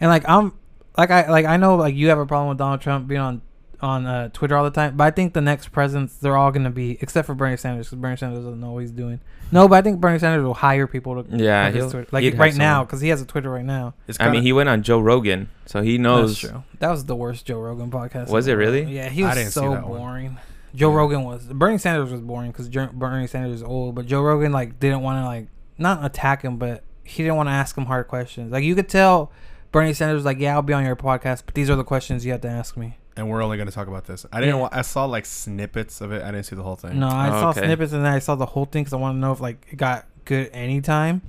[0.00, 0.52] and like I'm
[0.98, 3.42] like I like I know like you have a problem with Donald Trump being on
[3.80, 6.70] on uh, Twitter all the time, but I think the next presidents they're all gonna
[6.70, 9.20] be except for Bernie Sanders because Bernie Sanders doesn't know what he's doing.
[9.52, 11.66] No, but I think Bernie Sanders will hire people to Yeah.
[11.66, 12.08] his he'll- Twitter.
[12.10, 13.94] like he'd right now because he has a Twitter right now.
[14.08, 16.40] It's I mean, he went on Joe Rogan, so he knows.
[16.40, 16.62] That's true.
[16.80, 18.28] That was the worst Joe Rogan podcast.
[18.30, 18.82] Was it really?
[18.84, 20.00] Yeah, he I was didn't see so that one.
[20.00, 20.38] boring.
[20.74, 20.96] Joe Yeah.
[20.96, 21.44] Rogan was.
[21.46, 25.22] Bernie Sanders was boring because Bernie Sanders is old, but Joe Rogan like didn't want
[25.22, 25.46] to like
[25.78, 28.50] not attack him, but he didn't want to ask him hard questions.
[28.52, 29.30] Like you could tell
[29.70, 32.24] Bernie Sanders was like, "Yeah, I'll be on your podcast, but these are the questions
[32.26, 34.26] you have to ask me." And we're only gonna talk about this.
[34.32, 34.56] I didn't.
[34.56, 34.60] Yeah.
[34.62, 36.22] Wa- I saw like snippets of it.
[36.22, 36.98] I didn't see the whole thing.
[36.98, 37.60] No, I Oh, saw okay.
[37.64, 39.66] snippets and then I saw the whole thing because I want to know if like
[39.70, 41.22] it got good anytime.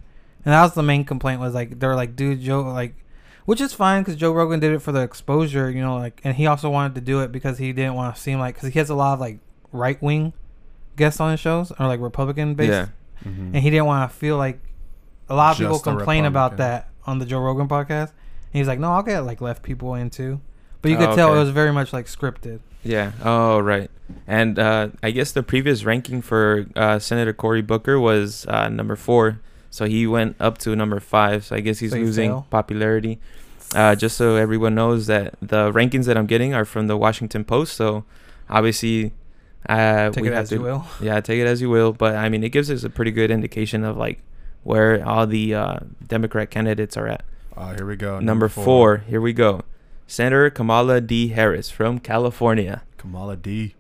[0.46, 2.96] And that was the main complaint was like they're like, dude, Joe, like,
[3.46, 6.36] which is fine because Joe Rogan did it for the exposure, you know, like, and
[6.36, 8.80] he also wanted to do it because he didn't want to seem like because he
[8.80, 9.40] has a lot of like
[9.72, 10.34] right wing
[10.96, 12.88] guests on his shows or like Republican based, Yeah.
[13.26, 13.54] Mhm.
[13.54, 14.60] and he didn't want to feel like
[15.30, 18.10] a lot of people Just a complain about that on the Joe Rogan podcast.
[18.10, 20.40] And he's like, no, I'll get like left people in too.
[20.82, 21.38] But you could Oh, tell okay.
[21.40, 22.60] it was very much like scripted.
[22.84, 23.12] Yeah.
[23.24, 23.90] Oh, right.
[24.26, 28.96] And uh, I guess the previous ranking for uh, Senator Cory Booker was uh, number
[28.96, 31.44] four, so he went up to number five.
[31.46, 32.48] So I guess he's So losing fell?
[32.50, 33.20] popularity.
[33.76, 37.44] Uh, just so everyone knows that the rankings that I'm getting are from the Washington
[37.44, 37.74] Post.
[37.76, 38.06] So
[38.50, 39.12] obviously,
[39.68, 40.86] uh, Take we it have as to, you will.
[41.02, 41.92] Yeah, take it as you will.
[41.92, 44.20] But I mean, it gives us a pretty good indication of like
[44.64, 47.24] where all the uh, Democrat candidates are at.
[47.58, 48.20] Oh, here we go.
[48.22, 48.98] number four.
[49.00, 49.64] Here we go.
[50.08, 51.30] Senator Kamala D.
[51.30, 52.84] Harris from California.
[52.98, 53.76] Kamala D.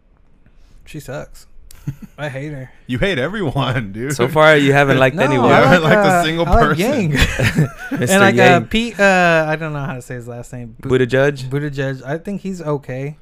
[0.86, 1.48] She sucks.
[2.18, 2.72] I hate her.
[2.86, 4.13] You hate everyone, dude.
[4.13, 5.48] So far, you haven't liked No, anyone.
[5.50, 6.80] You I haven't like, liked a uh, single I like person.
[6.80, 7.12] Yang.
[7.12, 8.02] Mr.
[8.12, 8.66] and like uh, Yang.
[8.68, 10.76] Pete, uh, I don't know how to say his last name.
[10.80, 11.44] Bu- Buddha Judge.
[11.46, 12.04] Buttigieg.
[12.04, 13.18] I think he's okay.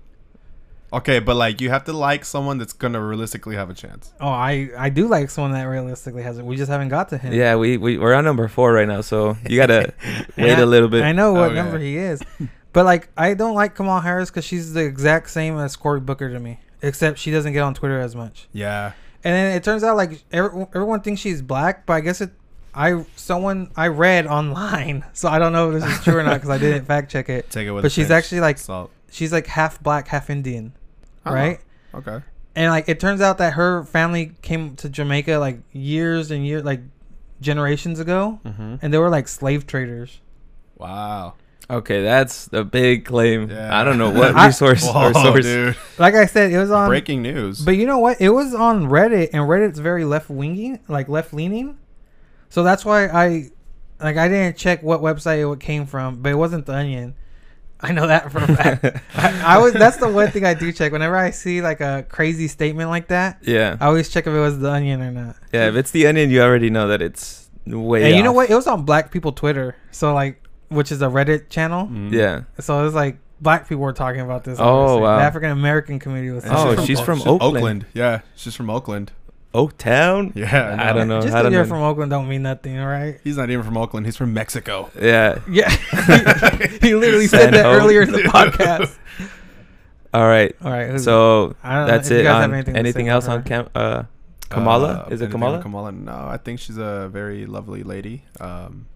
[0.93, 4.13] Okay, but like you have to like someone that's gonna realistically have a chance.
[4.21, 6.45] Oh, I I do like someone that realistically has it.
[6.45, 7.33] We just haven't got to him.
[7.33, 9.93] Yeah, we, we we're on number four right now, so you gotta
[10.37, 11.03] wait And a I- little bit.
[11.03, 11.55] I know what Okay.
[11.55, 12.21] number he is,
[12.75, 16.29] but like I don't like Kamala Harris because she's the exact same as Cory Booker
[16.31, 18.47] to me, except she doesn't get on Twitter as much.
[18.53, 18.91] Yeah.
[19.23, 22.31] And then it turns out like every, everyone thinks she's black, but I guess it.
[22.75, 26.33] I someone I read online, so I don't know if this is true or not
[26.35, 27.49] because I didn't fact check it.
[27.49, 27.83] Take it with.
[27.83, 28.91] But a she's actually, like, salt.
[29.09, 30.73] She's like half black, half Indian,
[31.25, 31.59] Oh, right?
[31.93, 32.19] Okay.
[32.55, 36.63] And like it turns out that her family came to Jamaica like years and years,
[36.65, 36.81] like
[37.41, 38.75] generations ago, Mm-hmm.
[38.81, 40.19] and they were like slave traders.
[40.77, 41.35] Wow.
[41.69, 43.49] Okay, that's the big claim.
[43.49, 43.75] Yeah.
[43.75, 45.43] I don't know what I- resource or source.
[45.45, 45.75] dude.
[45.97, 46.87] Like I said, it was on.
[46.89, 47.61] Breaking news.
[47.63, 48.21] But you know what?
[48.21, 51.77] It was on Reddit, and Reddit's very left wingy, like left leaning.
[52.49, 53.49] So that's why I,
[53.99, 57.15] like, I didn't check what website it came from, but it wasn't the Onion.
[57.81, 58.85] I know that for a fact.
[59.15, 59.73] I, I was.
[59.73, 63.07] That's the one thing I do check whenever I see like a crazy statement like
[63.09, 63.39] that.
[63.41, 65.35] Yeah, I always check if it was the Onion or not.
[65.51, 65.67] yeah.
[65.67, 68.05] If it's the onion, you already know that it's way.
[68.05, 68.49] And you know what?
[68.49, 71.87] It was on Black People Twitter, so like, which is a Reddit channel.
[71.87, 72.11] Mm.
[72.11, 72.41] Yeah.
[72.59, 74.59] So it was like black people were talking about this.
[74.59, 75.01] Oh, obviously.
[75.01, 75.17] wow.
[75.17, 76.43] The African American community was.
[76.43, 77.27] And Oh, talking she's about from it.
[77.27, 77.85] Oakland.
[77.93, 79.11] Yeah, she's from Oakland.
[79.53, 80.35] Oaktown.
[80.35, 81.21] Yeah, I don't know.
[81.21, 81.69] Just I because you're know.
[81.69, 83.19] from Oakland don't mean nothing, all right?
[83.23, 84.05] He's not even from Oakland.
[84.05, 84.91] He's from Mexico.
[85.01, 85.39] Yeah.
[85.49, 85.69] Yeah,
[86.81, 87.71] he literally said that Ho.
[87.71, 88.93] earlier in the podcast.
[90.13, 90.55] All right.
[90.63, 92.23] All right, So I don't know that's you it.
[92.23, 93.43] guys have On anything anything, else on.
[93.43, 93.67] Cam?
[93.75, 94.03] Uh,
[94.49, 95.05] Kamala?
[95.07, 95.61] Uh, Is it Kamala?
[95.61, 95.91] Kamala?
[95.91, 98.23] No, I think she's a very lovely lady.
[98.39, 98.87] Um,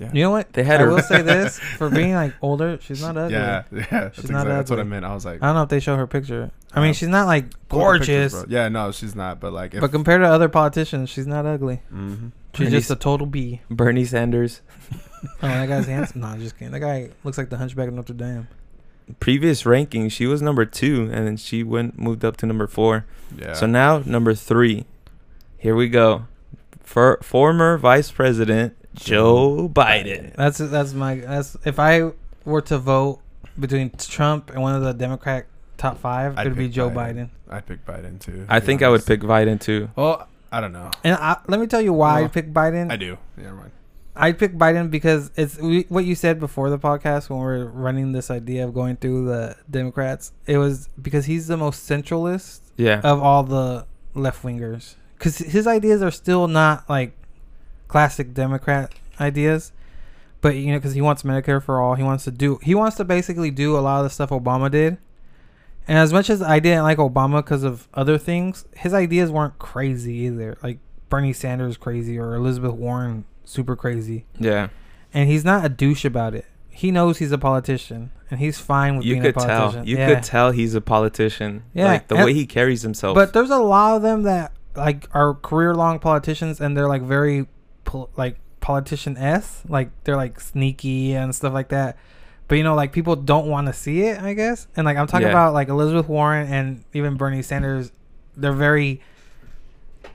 [0.00, 0.10] yeah.
[0.12, 0.52] you know what?
[0.54, 3.34] They had I her- will say this for being like older, she's not ugly.
[3.38, 3.86] Yeah, yeah.
[3.90, 5.04] That's, She's not exactly, that's what I meant.
[5.04, 6.50] I was like, I don't know if they show her picture.
[6.72, 9.38] I mean, Uh, she's not like pull up the pictures, gorgeous, yeah, no, she's not.
[9.38, 11.82] But like, if, but compared to other politicians, she's not ugly.
[11.94, 12.32] Mhm.
[12.54, 13.60] She's Bernie just a total B.
[13.70, 14.60] Bernie Sanders.
[15.42, 16.22] Oh, that guy's handsome.
[16.22, 16.72] No, I'm just kidding.
[16.72, 18.48] That guy looks like the Hunchback of Notre Dame.
[19.18, 23.04] Previous ranking, she was number two, and then she went moved up to number four.
[23.36, 23.52] yeah.
[23.52, 24.86] So now number three.
[25.58, 26.24] Here we go.
[26.82, 30.34] For former Vice President Joe Biden.
[30.34, 32.10] That's that's my that's if I
[32.44, 33.20] were to vote
[33.58, 36.94] between Trump and one of the Democrat top 5 I'd it'd be Joe Biden.
[36.94, 37.28] Biden.
[37.50, 38.44] I'd pick Biden too.
[38.44, 39.90] to I be think I would pick Biden too.
[39.96, 40.90] Well, I don't know.
[41.04, 42.90] And I, let me tell you why I Well, pick Biden.
[42.90, 43.16] I do.
[43.36, 43.70] Yeah, never mind.
[44.16, 47.66] I'd pick Biden because it's we, what you said before the podcast when we are
[47.66, 50.32] running this idea of going through the Democrats.
[50.46, 53.00] It was because he's the most centralist Yeah.
[53.04, 54.96] of all the left wingers.
[55.16, 57.12] Because his ideas are still not like
[57.90, 59.72] classic Democrat ideas,
[60.40, 62.96] but you know, because he wants Medicare for all, he wants to do, he wants
[62.98, 64.96] to basically do a lot of the stuff Obama did,
[65.88, 69.58] And as much as I didn't like Obama because of other things, his ideas weren't
[69.58, 70.56] crazy either.
[70.62, 74.24] Like Bernie Sanders crazy or Elizabeth Warren super crazy.
[74.38, 74.68] Yeah.
[75.12, 76.44] And he's not a douche about it.
[76.68, 79.72] He knows he's a politician and he's fine with You being a politician.
[79.80, 79.88] tell.
[79.88, 80.14] You Yeah.
[80.14, 81.64] could tell he's a politician.
[81.74, 83.16] Yeah, Like the and- way he carries himself.
[83.16, 87.02] But there's a lot of them that like are career long politicians and they're like
[87.02, 87.48] very
[87.84, 91.96] pol- like politician s like they're like sneaky and stuff like that.
[92.48, 94.66] But you know, like people don't want to see it, I guess.
[94.76, 95.32] And like I'm talking Yeah.
[95.32, 97.92] about like Elizabeth Warren and even Bernie Sanders.
[98.36, 99.00] They're very,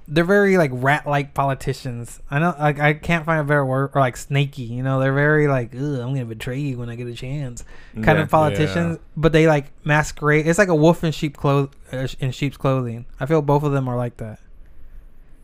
[0.08, 2.20] they're very like rat like politicians.
[2.30, 4.64] I know, like I can't find a better word or like snaky.
[4.64, 7.64] You know, they're very like, I'm gonna betray you when I get a chance
[7.96, 8.24] kind Yeah.
[8.24, 10.46] of politicians, but they like masquerade.
[10.46, 13.06] It's like a wolf in sheep clothes uh, in sheep's clothing.
[13.20, 14.40] I feel both of them are like that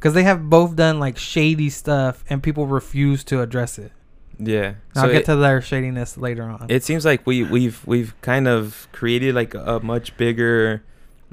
[0.01, 3.91] because they have both done like shady stuff, and people refuse to address it.
[4.39, 4.73] Yeah.
[4.95, 6.65] I'll get it, to their shadiness later on.
[6.69, 10.81] it seems like we we've we've kind of created like a much bigger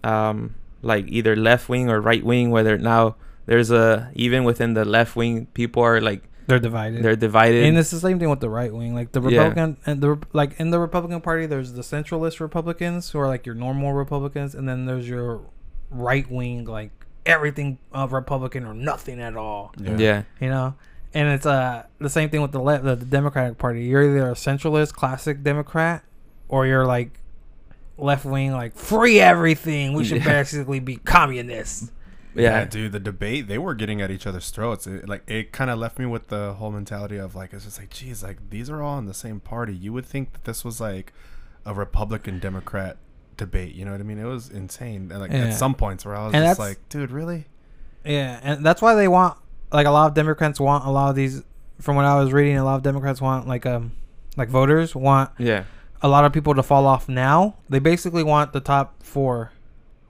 [0.05, 4.85] um like either left wing or right wing whether now there's a even within the
[4.85, 7.03] left wing people are like they're divided.
[7.03, 8.95] they're divided and it's the same thing with the right wing.
[8.95, 9.49] Like the Yeah.
[9.49, 13.47] Republican and the like in the Republican Party, there's the centralist Republicans who are like
[13.47, 15.41] your normal Republicans, and then there's your
[15.91, 16.98] right wing, like
[17.29, 19.73] everything of Republican or nothing at all.
[19.79, 20.23] yeah.
[20.41, 20.75] you know
[21.15, 24.29] and it's uh the same thing with the left the, the democratic party you're either
[24.29, 26.05] a centralist classic democrat
[26.49, 27.21] or you're like
[27.97, 30.25] left wing like free everything we should Yeah.
[30.41, 31.91] basically be communists
[32.35, 34.87] yeah Yeah, dude, the debate they were getting at each other's throats.
[34.87, 37.79] It, like it kind of left me with the whole mentality of like it's just
[37.81, 39.75] like, geez, like these are all in the same party.
[39.75, 41.13] You would think that this was like
[41.67, 42.97] a Republican Democrat
[43.39, 43.75] debate.
[43.75, 44.19] You know what I mean?
[44.19, 45.09] It was insane.
[45.09, 45.47] Like Yeah.
[45.47, 47.47] at some points where I was And just like, dude, really?
[48.05, 49.37] yeah and that's why they want
[49.73, 51.43] like a lot of democrats want a lot of these
[51.81, 53.91] from what i was reading a lot of democrats want like um
[54.37, 55.65] like voters want yeah
[56.01, 57.57] a lot of people to fall off now.
[57.69, 59.51] They basically want the top four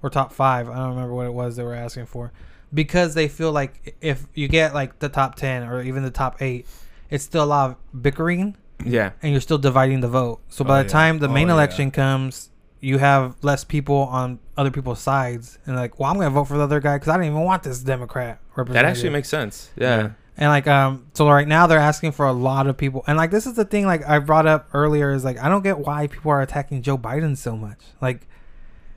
[0.03, 0.69] or top five.
[0.69, 2.31] I don't remember what it was they were asking for
[2.75, 6.43] because they feel like if you get like the top 10 or even the top
[6.43, 6.67] eight,
[7.09, 10.41] it's still a lot of bickering yeah and you're still dividing the vote.
[10.51, 10.93] So by Oh, the yeah.
[10.93, 11.55] time the Oh, main yeah.
[11.55, 16.27] election comes, you have less people on other people's sides and like, well, I'm going
[16.29, 18.41] to vote for the other guy because I don't even want this Democrat
[18.75, 22.33] that actually makes sense yeah And like um so right now they're asking for a
[22.33, 23.03] lot of people.
[23.09, 25.63] And like this is the thing like I brought up earlier is like I don't
[25.63, 27.79] get why people are attacking Joe Biden so much.
[28.01, 28.27] Like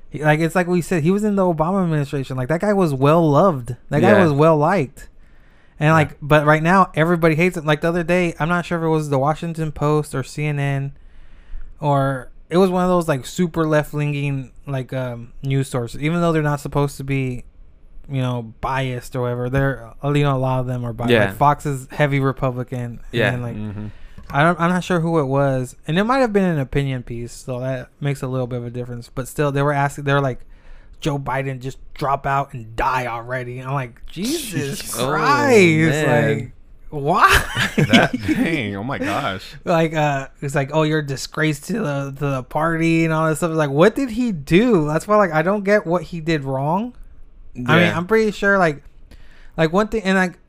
[0.10, 2.38] he, like it's like we said he was in the Obama administration.
[2.38, 3.76] Like that guy was well loved.
[3.90, 4.24] That guy Yeah.
[4.24, 5.10] was well liked.
[5.80, 7.66] And like but right now everybody hates him.
[7.66, 10.92] Like the other day, I'm not sure if it was the Washington Post or CNN
[11.80, 16.00] or it was one of those like super left leaning like um news sources.
[16.02, 17.46] Even though they're not supposed to be
[18.10, 19.50] you know biased or whatever.
[19.50, 21.12] They're uh, you know a lot of them are biased.
[21.14, 21.26] Yeah.
[21.28, 23.00] Like Fox is heavy Republican.
[23.12, 23.34] Yeah.
[23.34, 23.88] And like Mm-hmm.
[24.34, 27.04] I don't, I'm not sure who it was, and it might have been an opinion
[27.04, 29.10] piece, so that makes a little bit of a difference.
[29.14, 30.06] But still, they were asking.
[30.06, 30.40] They were like,
[31.02, 36.06] "Joe Biden just drop out and die already." And I'm like, Jesus Oh, Christ!
[36.06, 36.38] man.
[36.40, 36.52] like,
[36.92, 37.28] why?
[37.78, 39.56] that dang, oh my gosh.
[39.66, 43.28] like uh it's like oh you're a disgrace to the to the party and all
[43.28, 43.52] this stuff.
[43.52, 44.88] It's like what did he do?
[44.88, 46.96] That's why like i don't get what he did wrong.
[47.56, 48.84] I mean i'm pretty sure like
[49.58, 50.40] like one thing and like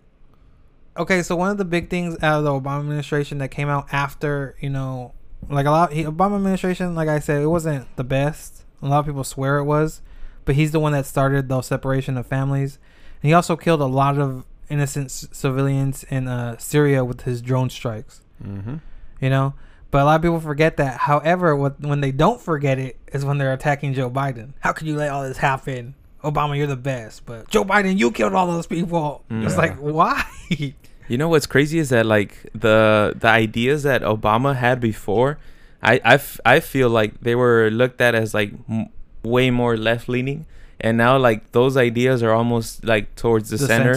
[0.97, 3.89] okay so one of the big things out of the obama administration that came out
[3.91, 5.13] after you know
[5.49, 8.65] like a lot he, obama administration like i said it wasn't the best.
[8.81, 10.03] A lot of people swear it was
[10.45, 12.79] but he's the one that started the separation of families.
[13.23, 17.39] And he also killed a lot of innocent c- civilians in uh, syria with his
[17.49, 18.77] drone strikes Mm-hmm.
[19.21, 19.55] you know.
[19.93, 20.95] But a lot of people forget that.
[21.11, 24.49] However, what when they don't forget it is when they're attacking Joe Biden.
[24.65, 25.95] How could you let all this happen?
[26.25, 29.23] Obama, you're the best, but Joe Biden, you killed all those people.
[29.31, 30.17] It's like why?
[31.09, 35.39] You know what's crazy is that like the the ideas that Obama had before,
[35.83, 38.89] I I, f- I feel like they were looked at as like m-
[39.23, 40.47] way more left leaning,
[40.81, 43.93] and now like those ideas are almost like towards the, center.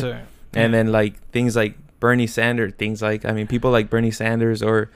[0.56, 4.62] And then like things like Bernie Sanders, things like I mean people like Bernie Sanders
[4.62, 4.90] or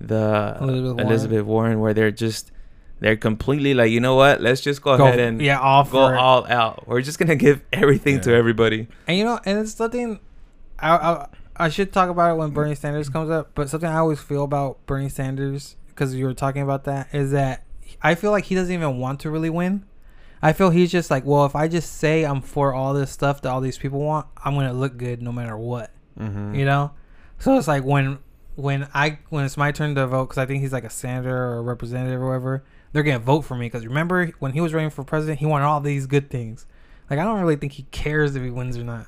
[0.00, 1.46] the Elizabeth Elizabeth, Warren.
[1.46, 1.80] Warren.
[1.80, 2.52] where they're just
[3.00, 5.98] they're completely like you know what let's just go, Go- ahead and yeah, all go
[5.98, 6.86] all out.
[6.86, 8.88] We're just gonna give everything to everybody.
[9.06, 10.20] And you know, and it's something
[10.78, 11.26] I, I
[11.56, 13.50] I should talk about it when Bernie Sanders comes up.
[13.54, 17.30] But something I always feel about Bernie Sanders because you were talking about that is
[17.32, 17.64] that
[18.02, 19.84] I feel like he doesn't even want to really win.
[20.46, 23.42] I feel he's just like, well, if I just say I'm for all this stuff
[23.42, 25.90] that all these people want, I'm gonna look good no matter what.
[26.18, 26.54] Mm-hmm.
[26.54, 26.92] You know,
[27.38, 28.18] so it's like when
[28.54, 31.36] when I when it's my turn to vote because I think he's like a senator
[31.36, 34.72] or a representative or whatever, they're gonna vote for me because remember when he was
[34.72, 36.64] running for president, he wanted all these good things.
[37.10, 39.06] Like I don't really think he cares if he wins or not.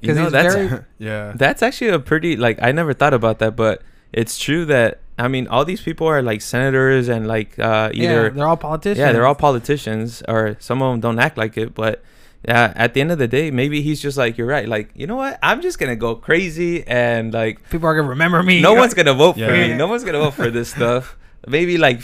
[0.00, 1.32] You 'Cause know he's that's very- yeah.
[1.36, 3.80] That's actually a pretty like I never thought about that, but
[4.12, 8.04] it's true that I mean, all these people are like senators and like uh, yeah,
[8.04, 8.98] either they're all politicians.
[8.98, 11.74] yeah, they're all politicians, or some of them don't act like it.
[11.74, 12.02] But
[12.46, 14.68] yeah, at the end of the day, maybe he's just like, you're right.
[14.68, 15.38] Like, you know what?
[15.42, 18.60] I'm just gonna go crazy and like, people are gonna remember me.
[18.60, 19.74] no one's gonna vote for me.
[19.74, 21.16] No one's gonna vote for this stuff.
[21.48, 22.02] Maybe like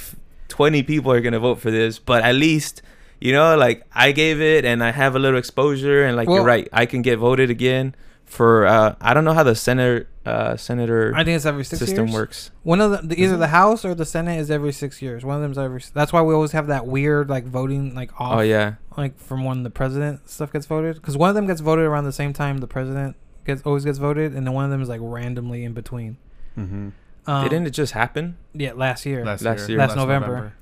[0.48, 2.82] 20 people are gonna vote for this, but at least.
[3.20, 6.38] You know, like I gave it, and I have a little exposure, and like Well-
[6.38, 7.94] you're right, I can get voted again
[8.24, 8.66] for.
[8.66, 12.06] uh I don't know how the senator uh senator I think it's every six system
[12.06, 12.14] years.
[12.14, 12.50] works.
[12.62, 13.48] One of the, the either Is the?
[13.48, 15.24] House or the Senate is every six years.
[15.24, 15.82] One of them's every.
[15.92, 18.38] That's why we always have that weird like voting like off.
[18.38, 21.60] Oh yeah, Like from when the president stuff gets voted, because one of them gets
[21.60, 24.70] voted around the same time the president gets always gets voted, and then one of
[24.70, 26.18] them is like randomly in between.
[26.56, 26.90] Mm-hmm.
[27.26, 28.36] Um, didn't it just happen?
[28.52, 29.24] Yeah, last year.
[29.24, 29.78] Last, Last year, year.
[29.78, 30.54] Last November.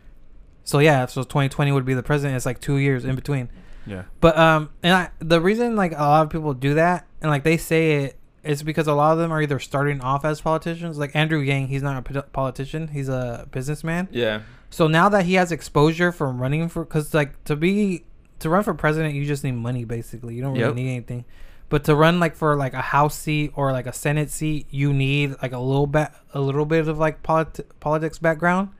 [0.65, 2.37] So yeah, so 2020 would be the president.
[2.37, 3.49] It's like two years in between.
[3.87, 4.05] Yeah.
[4.21, 7.45] But um, and I, the reason like a lot of people do that and like
[7.45, 10.99] they say it is because a lot of them are either starting off as politicians.
[10.99, 14.09] Like Andrew Yang, he's not a politician; he's a businessman.
[14.11, 18.05] Yeah, So now that he has exposure from running for, because like to be
[18.39, 20.35] to run for president, you just need money basically.
[20.35, 20.75] You don't really Yep.
[20.75, 21.25] need anything.
[21.69, 24.93] But to run like for like a house seat or like a senate seat, you
[24.93, 28.71] need like a little bit a little bit of like politi- politics background.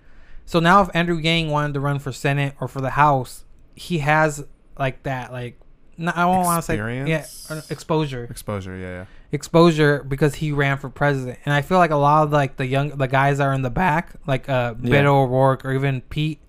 [0.47, 3.45] So now if Andrew Yang wanted to run for senate or for the house,
[3.77, 4.45] he has
[4.79, 5.61] like that like
[6.01, 7.27] no, I don't want to say yeah
[7.71, 8.77] exposure Exposure.
[8.77, 8.91] Yeah.
[8.91, 9.05] Yeah.
[9.33, 11.39] exposure because he ran for president.
[11.45, 13.63] And I feel like a lot of like the young the guys that are in
[13.63, 15.03] the back, like uh Yeah.
[15.03, 16.41] Beto O'Rourke or even Pete.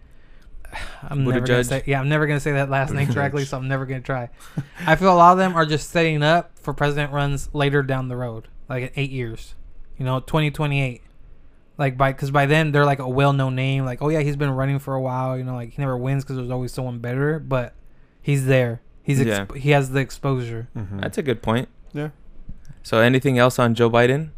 [1.04, 3.68] I'm never gonna say yeah, I'm never gonna say that last name correctly, so I'm
[3.68, 4.30] never gonna try.
[4.88, 8.08] I feel a lot of them are just setting up for president runs later down
[8.08, 9.56] the road, like in eight years,
[9.98, 11.02] you know, 2028.
[11.78, 13.86] Like by because by then they're like a well-known name.
[13.86, 15.38] Like oh yeah, he's been running for a while.
[15.38, 17.74] You know, like he never wins because there's always someone better, but
[18.22, 18.82] he's there.
[19.04, 19.46] He's Yeah.
[19.46, 20.68] exp- he has the exposure.
[20.78, 21.00] Mm-hmm.
[21.00, 21.70] that's a good point.
[21.94, 22.10] yeah.
[22.84, 24.30] So anything else on Joe Biden?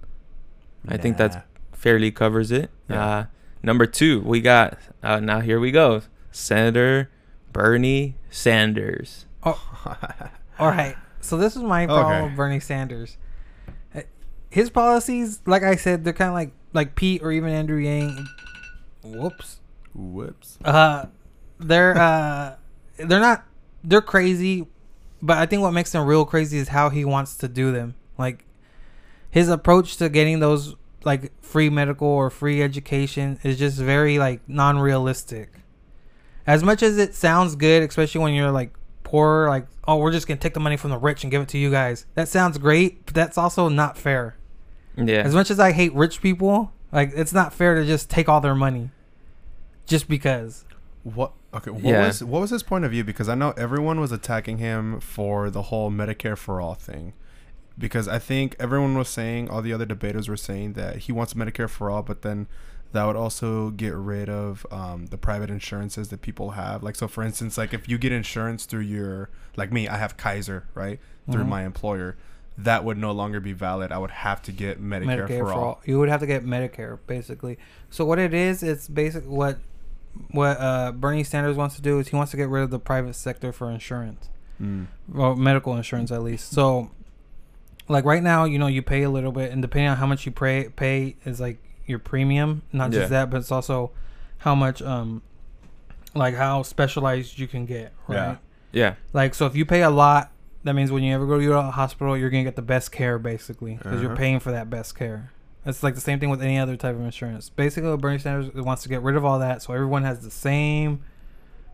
[0.87, 1.41] I think that's Nah.
[1.71, 2.69] fairly covers it.
[2.89, 3.05] Yeah.
[3.05, 3.25] Uh,
[3.61, 7.09] number two, we got uh, now here we go, Senator
[7.53, 9.25] Bernie Sanders.
[9.43, 9.59] Oh,
[10.59, 10.95] All right.
[11.21, 12.23] So this is my problem Okay.
[12.25, 13.17] with Bernie Sanders.
[13.95, 14.01] Uh,
[14.49, 18.27] His policies, like I said, they're kind of like like Pete or even Andrew Yang.
[19.03, 19.59] Whoops.
[19.93, 20.57] Whoops.
[20.65, 21.05] Uh,
[21.59, 22.55] they're uh,
[22.97, 23.45] they're not
[23.83, 24.67] they're crazy,
[25.21, 27.95] but I think what makes them real crazy is how he wants to do them.
[28.17, 28.45] Like
[29.29, 34.47] his approach to getting those like free medical or free education is just very like
[34.47, 35.51] non-realistic.
[36.45, 40.27] As much as it sounds good, especially when you're like poor, like oh we're just
[40.27, 42.05] gonna take the money from the rich and give it to you guys.
[42.15, 44.37] That sounds great, but that's also not fair.
[44.95, 48.29] Yeah, As much as I hate rich people, like it's not fair to just take
[48.29, 48.91] all their money,
[49.87, 50.65] just because.
[51.03, 51.33] What?
[51.53, 51.71] Okay.
[51.71, 52.07] What Yeah.
[52.07, 53.03] was what was his point of view?
[53.03, 57.13] Because I know everyone was attacking him for the whole Medicare for all thing.
[57.77, 61.33] Because I think everyone was saying, all the other debaters were saying that he wants
[61.33, 62.47] Medicare for all, but then
[62.91, 66.83] that would also get rid of um, the private insurances that people have.
[66.83, 70.17] Like, so for instance, like if you get insurance through your, like me, I have
[70.17, 70.99] Kaiser, right?
[71.31, 71.47] Through Mhm.
[71.49, 72.15] my employer.
[72.55, 73.91] That would no longer be valid.
[73.91, 75.81] I would have to get Medicare, for, all.
[75.85, 77.57] You would have to get Medicare basically.
[77.89, 79.57] So what it is, it's basic what
[80.31, 82.79] what uh, Bernie Sanders wants to do is he wants to get rid of the
[82.79, 84.29] private sector for insurance,
[84.61, 84.85] Mm.
[85.15, 86.51] or medical insurance at least.
[86.51, 86.91] So,
[87.89, 90.25] like right now, you know, you pay a little bit, and depending on how much
[90.25, 92.61] you pay, pay is like your premium.
[92.71, 92.99] Not Yeah.
[92.99, 93.91] just that, but it's also
[94.39, 95.21] how much, um,
[96.15, 97.91] like how specialized you can get.
[98.07, 98.15] Right.
[98.15, 98.35] Yeah.
[98.71, 100.31] yeah, Like so, if you pay a lot,
[100.63, 103.17] that means when you ever go to your hospital, you're gonna get the best care
[103.19, 104.17] basically because you're Uh-huh.
[104.19, 105.31] paying for that best care.
[105.65, 107.49] It's like the same thing with any other type of insurance.
[107.49, 110.31] Basically, what Bernie Sanders wants to get rid of all that, so everyone has the
[110.31, 111.03] same.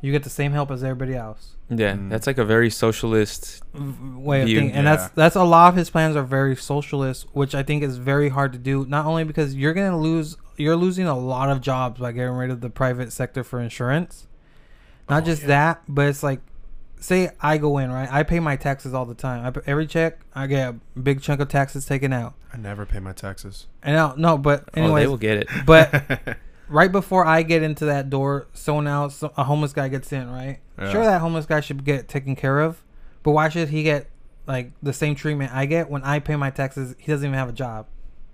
[0.01, 1.55] You get the same help as everybody else.
[1.69, 1.93] yeah.
[1.95, 2.09] Mm.
[2.09, 3.61] That's like a very socialist.
[3.73, 4.59] v- Way of View.
[4.59, 4.95] thinking, and Yeah.
[4.95, 8.29] that's that's a lot of his plans are very socialist, which I think is very
[8.29, 8.85] hard to do.
[8.85, 12.49] Not only because you're gonna lose, you're losing a lot of jobs by getting rid
[12.51, 14.27] of the private sector for insurance.
[15.09, 15.47] Not Oh, just yeah.
[15.49, 16.39] that, but it's like,
[16.99, 19.45] say I go in right, I pay my taxes all the time.
[19.45, 22.33] I, every check, I get a big chunk of taxes taken out.
[22.53, 23.67] I never pay my taxes.
[23.83, 25.47] And no, no, but oh, anyway, they will get it.
[25.65, 26.37] but
[26.69, 30.59] right before I get into that door, someone else, a homeless guy gets in, right?
[30.77, 30.91] Yeah.
[30.91, 32.83] Sure, that homeless guy should get taken care of,
[33.23, 34.07] but why should he get
[34.47, 36.95] like the same treatment I get when I pay my taxes?
[36.97, 37.87] He doesn't even have a job.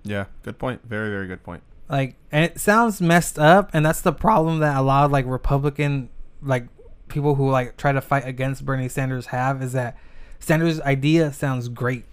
[0.04, 0.82] yeah, good point.
[0.86, 1.64] Very, very good point.
[1.88, 5.26] Like, and it sounds messed up, and that's the problem that a lot of like
[5.28, 6.10] Republican,
[6.42, 6.68] like
[7.16, 9.98] people who like try to fight against Bernie Sanders have is that
[10.40, 12.06] Sanders' idea sounds great.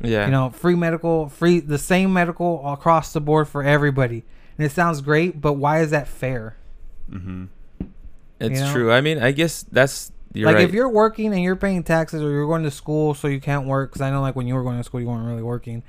[0.00, 4.24] Yeah, You know, free medical, free the same medical across the board for everybody,
[4.56, 5.40] and it sounds great.
[5.40, 6.56] But why is that fair?
[7.10, 7.44] Mm-hmm.
[8.40, 8.72] it's you know?
[8.72, 8.92] true.
[8.92, 10.64] I mean, I guess that's you're like right.
[10.64, 13.66] if you're working and you're paying taxes or you're going to school so you can't
[13.66, 15.82] work because i know like when you were going to school you weren't really working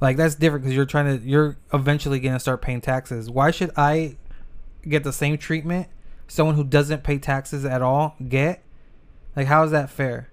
[0.00, 3.28] Like that's different because you're trying to you're eventually gonna start paying taxes.
[3.30, 4.16] Why should I
[4.88, 5.88] get the same treatment
[6.30, 8.62] someone who doesn't pay taxes at all get?
[9.36, 10.28] Like how is that fair?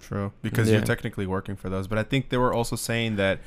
[0.00, 0.76] True, because Yeah.
[0.76, 1.86] you're technically working for those.
[1.88, 3.40] But I think they were also saying that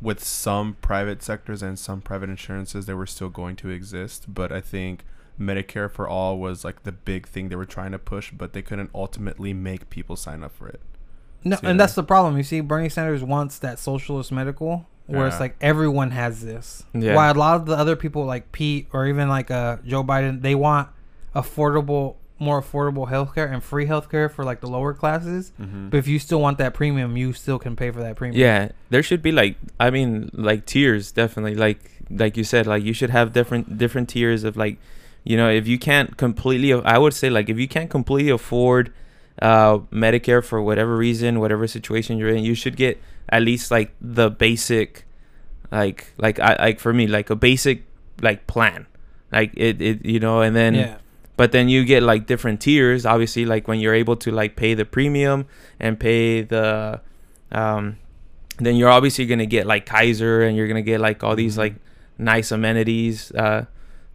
[0.00, 4.32] with some private sectors and some private insurances, they were still going to exist.
[4.32, 5.04] But I think
[5.38, 8.62] Medicare for all was like the big thing they were trying to push, but they
[8.62, 10.80] couldn't ultimately make people sign up for it.
[11.44, 11.84] No, and that?
[11.84, 12.36] that's the problem.
[12.36, 16.84] You see, Bernie Sanders wants that socialist medical, where it's like everyone has this.
[16.92, 17.14] Yeah.
[17.14, 20.42] While a lot of the other people, like Pete or even like uh, Joe Biden,
[20.42, 20.88] they want
[21.34, 25.52] affordable, more affordable healthcare and free healthcare for like the lower classes.
[25.60, 25.88] Mm-hmm.
[25.90, 28.40] But if you still want that premium, you still can pay for that premium.
[28.40, 32.82] Yeah, there should be like I mean like tiers definitely like like you said like
[32.82, 34.78] you should have different different tiers of like
[35.22, 38.92] you know if you can't completely I would say like if you can't completely afford
[39.40, 43.94] uh Medicare for whatever reason whatever situation you're in you should get at least like
[44.00, 45.04] the basic
[45.72, 47.84] like like I like for me like a basic
[48.20, 48.86] like plan
[49.32, 50.96] like it it you know and then yeah.
[51.36, 54.74] but then you get like different tiers obviously like when you're able to like pay
[54.74, 55.46] the premium
[55.78, 57.00] and pay the
[57.52, 57.96] um
[58.58, 61.58] then you're obviously gonna get like kaiser and you're gonna get like all these Mhm.
[61.58, 61.74] like
[62.18, 63.64] nice amenities uh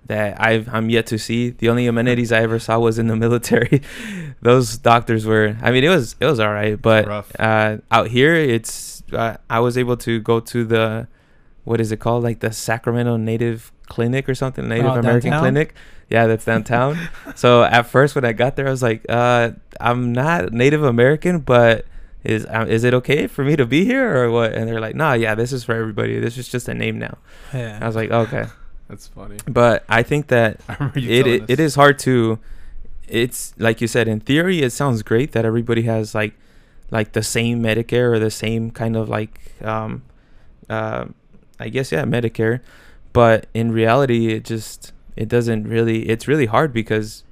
[0.08, 1.50] that I've I'm yet to see.
[1.52, 3.82] The only amenities I ever saw was in the military.
[4.42, 7.32] Those doctors were I mean it was it was all right, but rough.
[7.40, 11.08] uh out here it's uh, I was able to go to the
[11.64, 15.42] what is it called like the Sacramento Native Clinic or something Native Oh, American downtown?
[15.54, 15.76] Clinic.
[16.10, 16.98] Yeah, that's downtown.
[17.36, 21.40] so at first when I got there I was like uh I'm not Native American
[21.40, 21.86] but
[22.24, 24.54] is um, is it okay for me to be here or what?
[24.54, 26.20] And they're like, "Nah, yeah, this is for everybody.
[26.20, 27.20] This is just a name now."
[27.54, 27.78] Yeah.
[27.80, 28.46] I was like, "Okay."
[28.88, 29.38] That's funny.
[29.48, 32.40] But I think that I it, it it is hard to
[33.08, 36.34] it's like you said in theory it sounds great that everybody has like
[36.92, 40.02] like the same medicare or the same kind of like um
[40.72, 41.06] uh
[41.60, 42.62] i guess yeah medicare
[43.14, 47.24] but in reality it just it doesn't really it's really hard because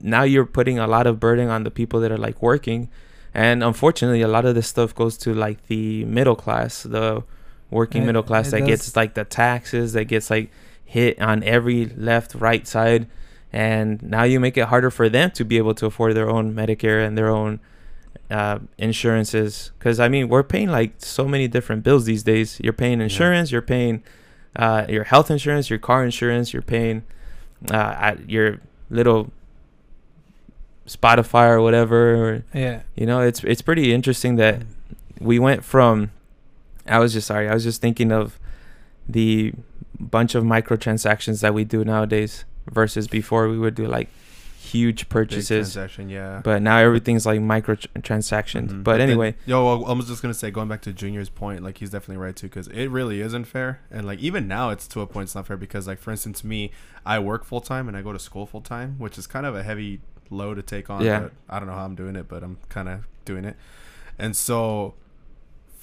[0.00, 2.88] now you're putting a lot of burden on the people that are like working
[3.34, 7.24] and unfortunately a lot of this stuff goes to like the middle class the
[7.70, 8.68] working It- middle class that does.
[8.68, 10.48] gets like the taxes that gets like
[10.88, 13.06] hit on every left right side.
[13.52, 16.54] And now you make it harder for them to be able to afford their own
[16.54, 17.60] medicare and their own
[18.30, 19.70] uh, insurances.
[19.78, 22.58] Because i mean we're paying like so many different bills these days.
[22.62, 24.02] You're paying insurance you're paying
[24.56, 27.04] uh, your health insurance your car insurance you're paying
[27.70, 28.60] uh, at your
[28.90, 29.30] little
[30.86, 32.14] spotify or whatever.
[32.16, 32.80] Or, Yeah.
[32.96, 34.62] you know it's it's pretty interesting that
[35.20, 36.10] we went from
[36.86, 38.38] i was just sorry i was just thinking of
[39.08, 39.52] the
[39.98, 44.08] bunch of microtransactions that we do nowadays versus before we would do like
[44.58, 45.74] huge purchases
[46.08, 46.42] yeah.
[46.44, 48.84] but now everything's like microtransactions Mhm.
[48.84, 51.62] but then- anyway yo, well, I was just gonna say, going back to Junior's point,
[51.62, 54.86] like he's definitely right too, because it really isn't fair, and like even now, it's
[54.88, 56.70] to a point it's not fair because, like for instance, me,
[57.06, 59.54] I work full time and I go to school full time, which is kind of
[59.56, 60.00] a heavy
[60.30, 61.02] load to take on.
[61.02, 61.20] Yeah.
[61.20, 63.56] but I don't know how I'm doing it, but I'm kind of doing it,
[64.18, 64.94] and so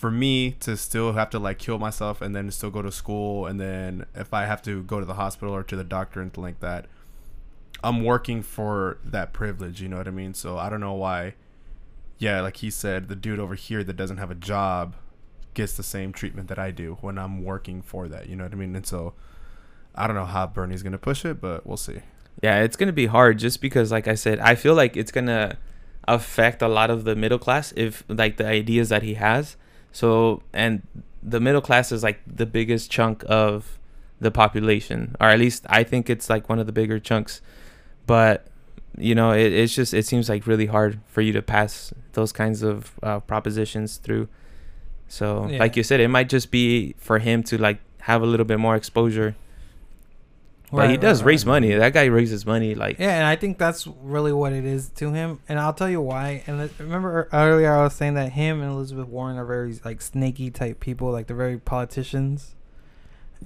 [0.06, 3.48] for me to still have to like kill myself and then still go to school
[3.48, 6.38] and then if I have to go to the hospital or to the doctor and
[6.38, 6.86] like that,
[7.84, 10.36] I'm working for that privilege, you know what I mean?
[10.36, 11.34] So I don't know why
[12.20, 14.96] yeah, like he said, the dude over here that doesn't have a job
[15.56, 18.30] gets the same treatment that I do when I'm working for that.
[18.30, 18.76] You know what I mean?
[18.76, 19.16] And so
[19.96, 22.02] I don't know how Bernie's gonna push it, but we'll see.
[22.44, 25.58] yeah it's gonna be hard just because like i said i feel like it's gonna
[26.08, 29.56] affect a lot of the middle class if like the ideas that he has
[29.96, 30.82] so and
[31.24, 33.80] the middle class is like the biggest chunk of
[34.20, 37.42] the population or at least i think it's like one of the bigger chunks
[38.06, 38.48] but
[38.98, 42.32] you know it, it's just it seems like really hard for you to pass those
[42.32, 44.28] kinds of uh, propositions through
[45.08, 45.60] so Yeah.
[45.60, 48.60] like you said it might just be for him to like have a little bit
[48.60, 49.36] more exposure
[50.72, 51.52] but he does right, raise right.
[51.52, 51.74] money.
[51.74, 55.12] That guy raises money like Yeah, and I think that's really what it is to
[55.12, 55.40] him.
[55.48, 56.44] And I'll tell you why.
[56.48, 60.50] And remember earlier I was saying that him and Elizabeth Warren are very like snaky
[60.52, 62.56] type people, like they're very politicians.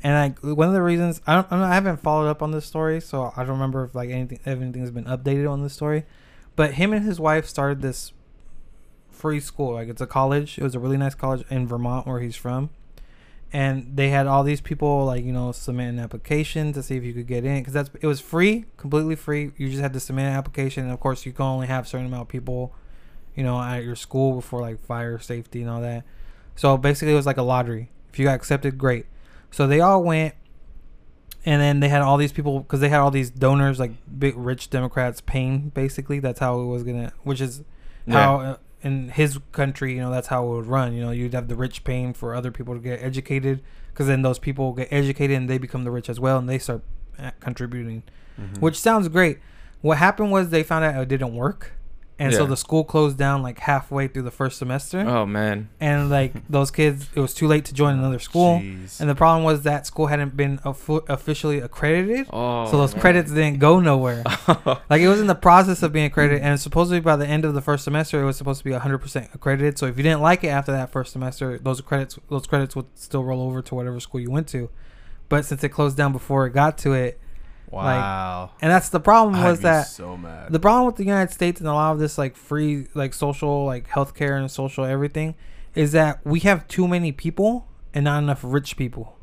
[0.03, 2.51] And like one of the reasons I don't, I'm not- I haven't followed up on
[2.51, 5.73] this story, so I don't remember if like anything if anything's been updated on this
[5.73, 6.05] story.
[6.55, 8.13] But him and his wife started this
[9.09, 9.73] free school.
[9.73, 10.57] Like it's a college.
[10.57, 12.69] It was a really nice college in Vermont where he's from.
[13.51, 17.03] And they had all these people like you know submit an application to see if
[17.03, 19.51] you could get in because that's it was free, completely free.
[19.57, 21.87] You just had to submit an application, and of course you can only have a
[21.87, 22.75] certain amount of people,
[23.35, 26.03] you know, at your school before like fire safety and all that.
[26.55, 27.89] So basically, it was like a lottery.
[28.11, 29.05] If you got accepted, great.
[29.49, 30.35] So they all went,
[31.45, 34.35] and then they had all these people because they had all these donors, like big
[34.37, 35.69] rich Democrats, paying.
[35.69, 37.63] Basically, that's how it was gonna, which is
[38.07, 40.93] how uh, in his country, you know, that's how it would run.
[40.93, 43.61] You know, you'd have the rich paying for other people to get educated,
[43.91, 46.57] because then those people get educated and they become the rich as well, and they
[46.59, 46.81] start
[47.17, 48.03] uh, contributing,
[48.39, 48.59] Mhm.
[48.61, 49.39] which sounds great.
[49.81, 51.73] What happened was they found out it didn't work,
[52.19, 55.69] and so the school closed down like halfway through the first semester, Oh man.
[55.79, 58.59] and like those kids, it was too late to join another school.
[58.59, 58.99] Jeez.
[58.99, 62.65] And the problem was that school hadn't been officially accredited, Oh.
[62.69, 63.01] so those man.
[63.01, 64.23] credits didn't go nowhere.
[64.89, 67.53] Like it was in the process of being accredited, and supposedly by the end of
[67.53, 69.77] the first semester, it was supposed to be 100% accredited.
[69.77, 72.85] So if you didn't like it after that first semester, those credits those credits would
[72.95, 74.69] still roll over to whatever school you went to.
[75.29, 77.19] But since it closed down before it got to it,
[77.71, 78.51] wow.
[78.61, 80.51] and that's the problem I'd was be that so mad.
[80.51, 83.65] the problem with the United States and a lot of this like free like social
[83.65, 85.35] like healthcare and social everything
[85.75, 89.15] is that we have too many people and not enough rich people.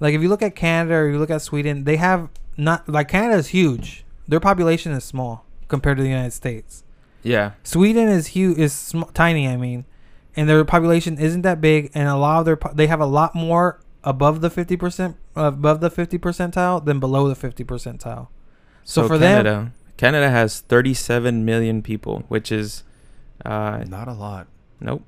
[0.00, 3.08] Like if you look at Canada or you look at Sweden, they have not like
[3.08, 4.04] Canada is huge.
[4.26, 6.84] Their population is small compared to the United States.
[7.22, 7.52] Yeah.
[7.62, 9.84] Sweden is huge is sm- tiny, I mean,
[10.36, 13.06] and their population isn't that big and a lot of their po- they have a
[13.06, 18.28] lot more above the 50% above the 50 percentile than below the 50 percentile.
[18.84, 22.84] So, So, for them Canada, Canada has 37 million people, which is,
[23.44, 24.46] uh, Not a lot.
[24.80, 25.02] nope,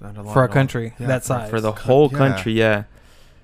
[0.00, 1.50] Not a lot for a country Yeah, that for- size.
[1.50, 2.18] for the Co- whole yeah.
[2.18, 2.52] country.
[2.54, 2.84] Yeah,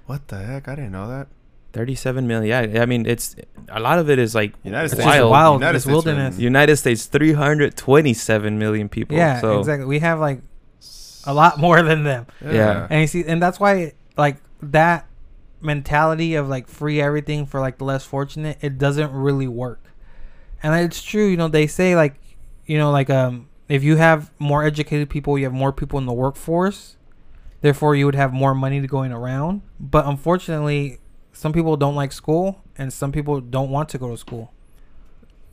[0.07, 0.67] What the heck?
[0.69, 1.29] I didn't know that.
[1.73, 2.71] 37 million.
[2.71, 3.35] Yeah, I mean, it's
[3.71, 5.07] a lot of it is like United It's States.
[5.07, 5.31] wild.
[5.31, 5.61] wild.
[5.61, 6.37] United It's States wilderness.
[6.37, 9.17] in- United States 327 million people.
[9.17, 9.87] yeah, so, exactly.
[9.87, 10.41] We have like
[11.25, 12.27] a lot more than them.
[12.45, 12.87] Yeah.
[12.91, 15.07] And you see and that's why like that
[15.61, 19.81] mentality of like free everything for like the less fortunate, it doesn't really work.
[20.63, 22.15] And it's true, you know, they say like
[22.67, 26.07] you know, like um if you have more educated people, you have more people in
[26.07, 26.97] the workforce.
[27.63, 29.63] Therefore, you would have more money to going around.
[29.79, 30.99] But unfortunately,
[31.33, 34.53] some people don't like school, and some people don't want to go to school.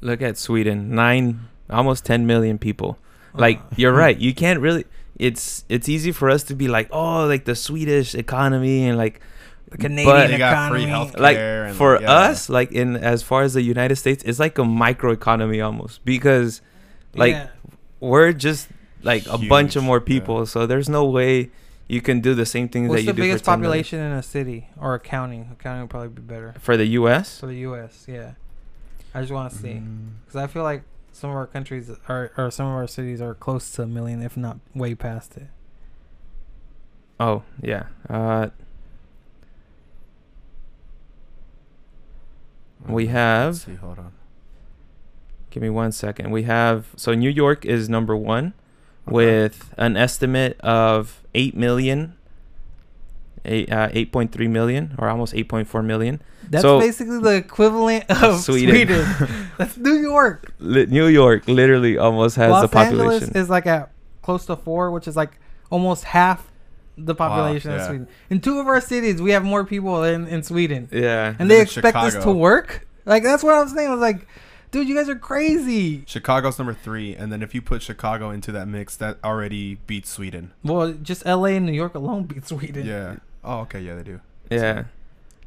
[0.02, 2.98] Look at Sweden, nine, almost 10 million people.
[3.34, 4.18] Like Uh, you're right.
[4.18, 4.86] You can't really.
[5.20, 9.20] It's it's easy for us to be like, oh, like the Swedish economy and like
[9.70, 11.12] the Canadian But- They got free economy.
[11.20, 12.12] like and, for like, yeah.
[12.12, 16.04] us, like in as far as the United States, it's like a micro economy almost
[16.06, 16.62] because
[17.14, 17.48] like Yeah.
[18.00, 18.70] we're just
[19.04, 20.06] like a bunch of Huge, more yeah.
[20.14, 20.46] people.
[20.46, 21.52] So there's no way
[21.88, 23.84] you can do the same things What's that you the do biggest for 10 million.
[23.84, 25.46] population in a city or a county?
[25.52, 27.40] A county would probably be better for the U.S.
[27.40, 28.06] for the U.S.
[28.08, 28.34] Yeah,
[29.14, 30.10] I just want to see Mm.
[30.26, 30.84] because I feel like
[31.20, 34.22] some of our countries are or some of our cities are close to a million,
[34.22, 35.48] if not way past it.
[37.20, 37.88] Oh yeah.
[38.10, 38.50] Uh,
[42.88, 44.14] We Let's have- see, hold on.
[45.50, 46.32] give me one second.
[46.32, 48.54] We have so New York is number one
[49.08, 49.14] Okay.
[49.16, 52.14] with an estimate of eight million.
[53.46, 56.22] Eight, uh, 8.3 million or almost 8.4 million.
[56.50, 58.76] That's So- basically the equivalent of Sweden.
[58.76, 59.06] Sweden.
[59.58, 60.52] That's New York.
[60.60, 63.24] Li- New York literally almost has Los the population.
[63.24, 63.92] Angeles is like at
[64.22, 65.32] close to four, which is like
[65.70, 66.50] almost half
[66.98, 67.88] the population of yeah.
[67.88, 68.08] Sweden.
[68.30, 70.90] In two of our cities, we have more people in in Sweden.
[70.92, 71.36] yeah.
[71.40, 72.88] and they Then expect this to work.
[73.06, 73.88] Like that's what I'm saying.
[73.88, 74.28] I was like,
[74.72, 76.04] dude, you guys are crazy.
[76.08, 80.10] Chicago's number three, and then if you put Chicago into that mix, that already beats
[80.10, 80.52] Sweden.
[80.64, 81.56] Well, just L.A.
[81.56, 82.86] and New York alone beat Sweden.
[82.86, 83.16] Yeah.
[83.44, 83.80] Oh, okay.
[83.82, 84.20] Yeah, they do.
[84.52, 84.84] Yeah.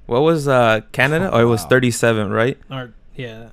[0.07, 1.30] What was uh Canada?
[1.32, 1.68] Oh, it was Wow.
[1.68, 2.59] 37, right?
[2.70, 3.48] Or yeah.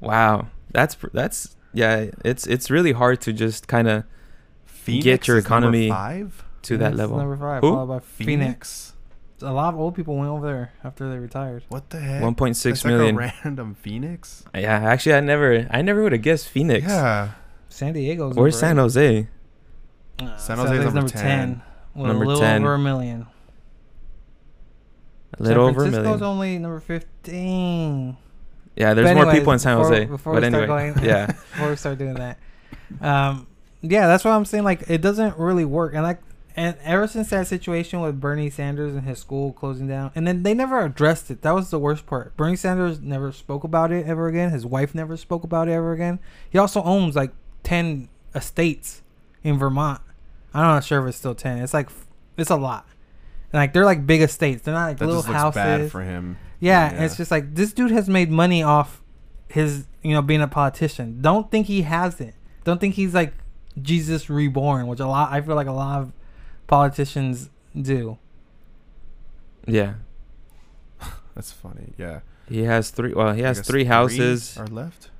[0.00, 0.48] Wow.
[0.72, 4.04] That's that's yeah, it's it's really hard to just kind of
[4.86, 6.44] Get your economy five.
[6.62, 7.16] to that Phoenix is level.
[7.18, 7.72] Number five, Who?
[7.72, 8.26] followed by Phoenix.
[8.28, 8.92] Phoenix.
[9.42, 11.64] A lot of old people went over there after they retired.
[11.68, 12.22] What the heck?
[12.22, 13.16] 1.6 It's like million.
[13.16, 14.44] a random Phoenix.
[14.54, 16.86] yeah, actually I never I never would have guessed Phoenix.
[16.86, 17.30] Yeah.
[17.68, 19.26] San Diego's Where's San Jose?
[20.20, 21.62] Uh, San Jose's number 10.
[21.94, 22.62] with Number a little 10.
[22.62, 23.26] over a million.
[25.38, 26.22] A little San over a million.
[26.22, 28.16] only number fifteen.
[28.74, 30.04] Yeah, there's But more people in San before- Jose.
[30.06, 31.26] before but we start anyway, going- yeah.
[31.52, 32.38] Before we start doing that,
[33.00, 33.46] um,
[33.82, 34.64] yeah, that's what I'm saying.
[34.64, 36.20] Like, it doesn't really work, and like,
[36.56, 40.42] and ever since that situation with Bernie Sanders and his school closing down, and then
[40.42, 41.40] they never addressed it.
[41.42, 42.36] That was the worst part.
[42.36, 44.50] Bernie Sanders never spoke about it ever again.
[44.50, 46.18] His wife never spoke about it ever again.
[46.50, 47.32] He also owns like
[47.62, 49.02] ten estates
[49.42, 50.00] in Vermont.
[50.52, 51.58] I'm not sure if it's still ten.
[51.58, 51.88] It's like
[52.36, 52.86] it's a lot.
[53.52, 54.62] And like they're like big estates.
[54.62, 55.56] They're not like That little just looks houses.
[55.56, 56.36] bad for him.
[56.60, 57.04] Yeah, Yeah.
[57.04, 59.02] it's just like this dude has made money off
[59.48, 61.20] his, you know, being a politician.
[61.20, 62.34] Don't think he hasn't.
[62.64, 63.32] Don't think he's like
[63.80, 66.12] Jesus reborn, which a lot I feel like a lot of
[66.66, 68.18] politicians do.
[69.66, 69.94] Yeah.
[71.34, 71.92] That's funny.
[71.98, 72.20] Yeah.
[72.48, 74.56] He has three well, he has guess three houses.
[74.58, 75.10] are left.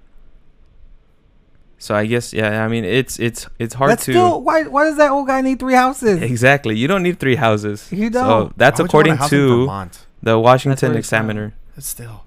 [1.78, 4.84] So I guess yeah, I mean it's it's it's hard That's to still why why
[4.84, 6.22] does that old guy need three houses?
[6.22, 6.76] Exactly.
[6.76, 7.86] You don't need three houses.
[7.92, 8.56] You don't.
[8.56, 9.90] that's Why would you want a according to
[10.22, 11.18] the Washington where he's from.
[11.30, 11.54] Examiner.
[11.76, 12.24] It's still.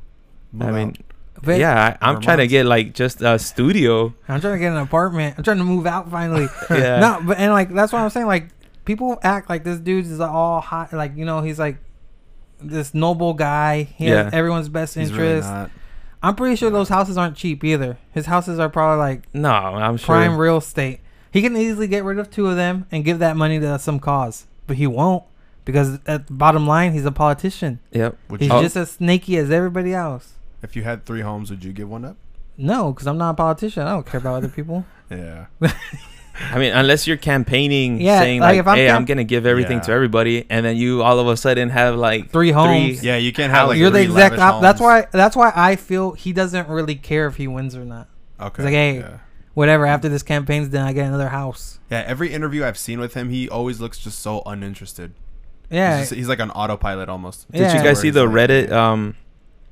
[0.60, 0.96] I mean.
[1.42, 4.14] But yeah, I, I'm trying to get like just a studio.
[4.28, 5.36] I'm trying to get an apartment.
[5.38, 6.48] I'm trying to move out finally.
[6.70, 7.00] Yeah.
[7.00, 8.28] No, but and like that's what I'm saying.
[8.28, 8.50] Like
[8.86, 10.92] people act like this dude is all hot.
[10.94, 11.78] Like you know, he's like
[12.62, 13.84] this noble guy.
[13.84, 14.26] He Yeah.
[14.26, 15.50] has everyone's best He's really interest.
[15.50, 15.72] not.
[16.22, 17.98] I'm pretty sure those houses aren't cheap either.
[18.12, 20.08] His houses are probably like No, I'm sure.
[20.16, 21.00] prime real estate.
[21.32, 24.00] He can easily get rid of two of them and give that money to some
[24.00, 25.24] cause, but he won't
[25.64, 27.80] because at the bottom line, he's a politician.
[27.92, 28.18] Yep.
[28.30, 28.62] Would He's you, Oh.
[28.64, 30.34] just as snaky as everybody else.
[30.62, 32.18] if you had three homes, would you give one up?
[32.58, 33.84] No, because I'm not a politician.
[33.88, 34.86] I don't care about other people.
[35.12, 35.46] Yeah.
[36.52, 39.24] I mean, unless you're campaigning, Yeah, saying like, like, if I'm "Hey, camp- I'm gonna
[39.24, 39.84] give everything Yeah.
[39.84, 43.04] to everybody," and then you all of a sudden have like Three homes.
[43.04, 44.38] Yeah, you can't have like You're the exact.
[44.40, 45.06] Op- that's why.
[45.12, 48.08] That's why I feel he doesn't really care if he wins or not.
[48.42, 48.64] Okay.
[48.64, 49.18] like, hey, yeah.
[49.54, 49.86] Whatever.
[49.86, 51.80] After this campaign's done, I get another house.
[51.92, 55.12] Yeah, every interview I've seen with him, he always looks just so uninterested.
[55.70, 55.98] Yeah.
[56.00, 57.52] He's, just- he's like on autopilot almost.
[57.52, 58.72] Did you guys see the Reddit?
[58.72, 59.16] Um,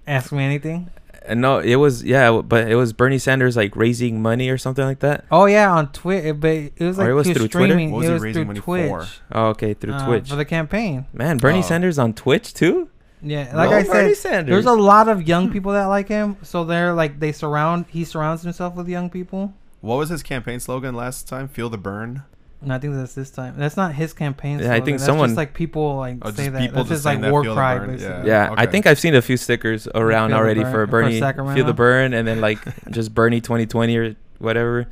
[0.06, 0.90] Ask me anything.
[1.36, 5.00] No, it was yeah, but it was Bernie Sanders like raising money or something like
[5.00, 5.26] that.
[5.32, 7.52] Oh yeah, on Twitter, but it was Or like it was he was Twitter?
[7.52, 7.92] streaming.
[7.92, 8.90] What was it he was raising through money Twitch.
[8.90, 9.08] for?
[9.32, 10.30] Oh, okay, through uh, Twitch.
[10.30, 11.06] for the campaign.
[11.14, 11.62] Man, Bernie Oh.
[11.64, 12.90] Sanders on Twitch too.
[13.22, 14.54] Yeah, like No I Bernie said, Sanders.
[14.54, 16.38] there's a lot of young people that like him.
[16.44, 17.86] So they're like they surround.
[17.90, 19.54] He surrounds himself with young people.
[19.82, 21.48] What was his campaign slogan last time?
[21.48, 22.24] Feel the Bern.
[22.62, 23.54] And I think that's this time.
[23.58, 24.58] That's not his campaign.
[24.60, 26.60] Yeah, I think that's someone- just like people like Oh, say that.
[26.60, 28.28] people That's just just like saying that, war feel cry, burn, basically.
[28.28, 28.48] yeah.
[28.50, 31.20] Yeah, I think I've seen a few stickers around Feel already burn- for for Bernie.
[31.56, 32.58] Feel the Bern, and then like
[32.90, 34.88] just Bernie 2020 or whatever.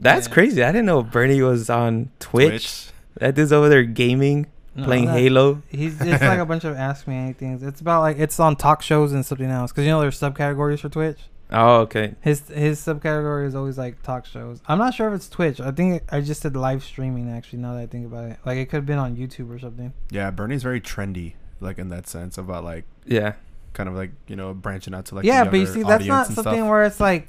[0.00, 0.34] That's Yeah.
[0.34, 0.64] crazy.
[0.64, 2.88] I didn't know Bernie was on Twitch.
[3.20, 5.62] That dude's over there gaming, No, playing that- Halo.
[5.68, 7.60] He's it's like a bunch of ask me anything.
[7.62, 10.80] It's about like it's on talk shows and something else because you know there's subcategories
[10.80, 11.18] for Twitch.
[11.52, 12.14] Oh, okay.
[12.20, 14.60] His his subcategory is always like talk shows.
[14.66, 15.60] I'm not sure if it's Twitch.
[15.60, 17.58] I think I just said live streaming actually.
[17.60, 19.92] Now that I think about it, like it could have been on YouTube or something.
[20.10, 23.34] Yeah, Bernie's very trendy, like in that sense about like Yeah.
[23.72, 26.26] kind of like you know branching out to like yeah, but you see, that's not
[26.26, 26.68] something stuff.
[26.68, 27.28] where it's like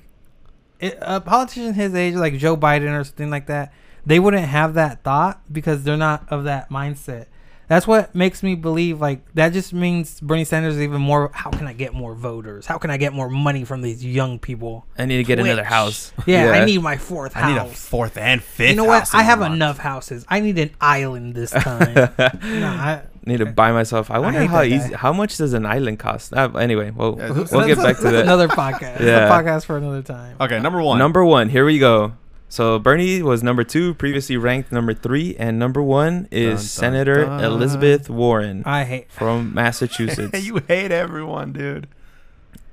[0.80, 3.74] it, a politician his age, like Joe Biden or something like that.
[4.06, 7.28] They wouldn't have that thought because they're not of that mindset.
[7.72, 11.50] That's what makes me believe like that just means Bernie Sanders is even more how
[11.52, 12.66] can I get more voters?
[12.66, 14.86] How can I get more money from these young people?
[14.98, 16.12] I need to get another house.
[16.28, 17.80] Yeah, I need my fourth I need a house.
[17.86, 18.72] fourth and fifth.
[18.72, 19.00] you know what?
[19.08, 19.56] house I have Vermont.
[19.56, 20.26] enough houses.
[20.28, 21.94] I need an island this time.
[21.96, 24.10] no, I, Need to buy myself.
[24.10, 24.76] I wonder hate how that guy.
[24.78, 24.94] easy.
[24.96, 26.34] How much does an island cost?
[26.34, 28.24] Uh, anyway, well, Yeah, we'll get back to that.
[28.24, 29.00] Another podcast.
[29.00, 29.06] Yeah.
[29.06, 29.28] Yeah.
[29.28, 30.36] A podcast for another time.
[30.42, 30.98] Okay, number one.
[30.98, 31.48] Number one.
[31.48, 32.14] Here we go.
[32.52, 36.60] So Bernie was number two, previously ranked number three, and number one is Dun, dun,
[36.60, 37.44] Senator dun.
[37.46, 39.10] Elizabeth Warren I hate.
[39.10, 40.46] from Massachusetts.
[40.46, 41.88] you hate everyone, dude.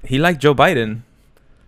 [0.02, 1.02] he liked Joe Biden.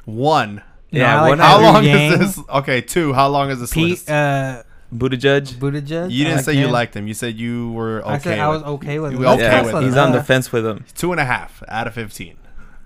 [0.06, 0.60] One.
[0.90, 2.44] Yeah, I like How long Yang, is this?
[2.48, 3.12] Okay, two.
[3.12, 4.10] How long is this Pete, list?
[4.10, 5.54] uh, Buttigieg.
[5.60, 6.10] Buttigieg.
[6.10, 7.06] you didn't like say you liked him.
[7.06, 8.10] You said you were okay.
[8.10, 9.12] I said I was okay with.
[9.12, 9.24] Him.
[9.24, 9.84] okay yeah, with him.
[9.84, 10.84] he's on the fence with him.
[10.96, 12.38] Two and a half out of fifteen.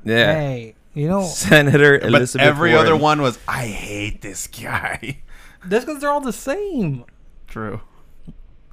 [0.05, 0.35] Yeah.
[0.35, 2.87] Hey, you know, Senator But every Warren.
[2.87, 5.19] other one was, I hate this guy.
[5.65, 7.05] that's because they're all the same.
[7.47, 7.81] True.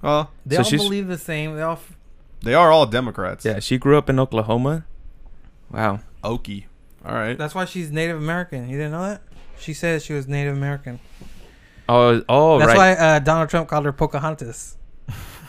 [0.01, 1.55] Well, They So all she's- believe the same.
[1.55, 1.73] They all.
[1.73, 1.97] F-
[2.43, 3.45] they are all Democrats.
[3.45, 4.85] Yeah, she grew up in Oklahoma.
[5.69, 5.99] Wow.
[6.23, 6.65] Okie.
[7.05, 7.37] All right.
[7.37, 8.67] that's why she's Native American.
[8.69, 9.21] You didn't know that?
[9.59, 10.99] She says she was Native American.
[11.87, 12.97] Oh, oh, That's right.
[12.97, 14.77] why uh, Donald Trump called her Pocahontas.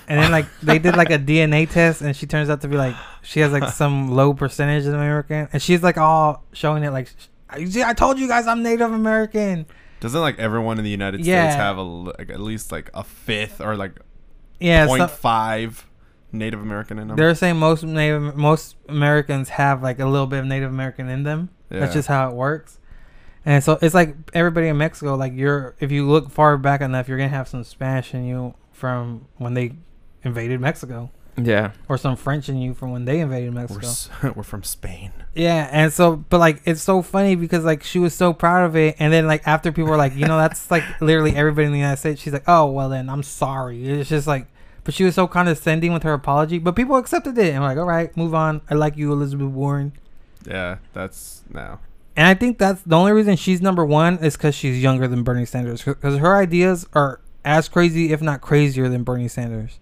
[0.09, 2.77] And then like they did like a DNA test, and she turns out to be
[2.77, 6.91] like she has like some low percentage of American, and she's like all showing it
[6.91, 7.09] like,
[7.67, 9.67] see, I told you guys I'm Native American.
[10.01, 11.45] Doesn't like everyone in the United Yeah.
[11.51, 13.93] States have a like, at least like a fifth or like
[14.59, 15.87] Yeah, point so, five
[16.33, 17.17] Native American in them?
[17.17, 21.23] they're saying most Native most Americans have like a little bit of Native American in
[21.23, 21.51] them.
[21.69, 22.79] That's just how it works.
[23.47, 27.09] And so it's like everybody in Mexico, like you're if you look far back enough,
[27.09, 29.75] you're gonna have some Spanish in you from when they
[30.25, 31.73] invaded Mexico, yeah.
[31.89, 33.87] or some French in you from when they invaded We're, Mexico.
[33.87, 35.13] s- we're from Spain.
[35.35, 38.77] Yeah, and so, but like, it's so funny because like she was so proud of
[38.77, 41.73] it, and then like after people were like, you know, that's like literally everybody in
[41.73, 42.21] the United States.
[42.21, 43.85] She's like, oh well, then I'm sorry.
[43.85, 44.47] It's just like,
[44.85, 47.79] but she was so condescending with her apology, but people accepted it, and we're like,
[47.79, 48.61] all right, move on.
[48.69, 49.93] I like you, Elizabeth Warren,
[50.47, 51.79] Yeah, that's now.
[52.17, 55.23] and I think that's the only reason she's number one is because she's younger than
[55.23, 59.79] Bernie Sanders, because her ideas are as crazy, if not crazier, than Bernie Sanders.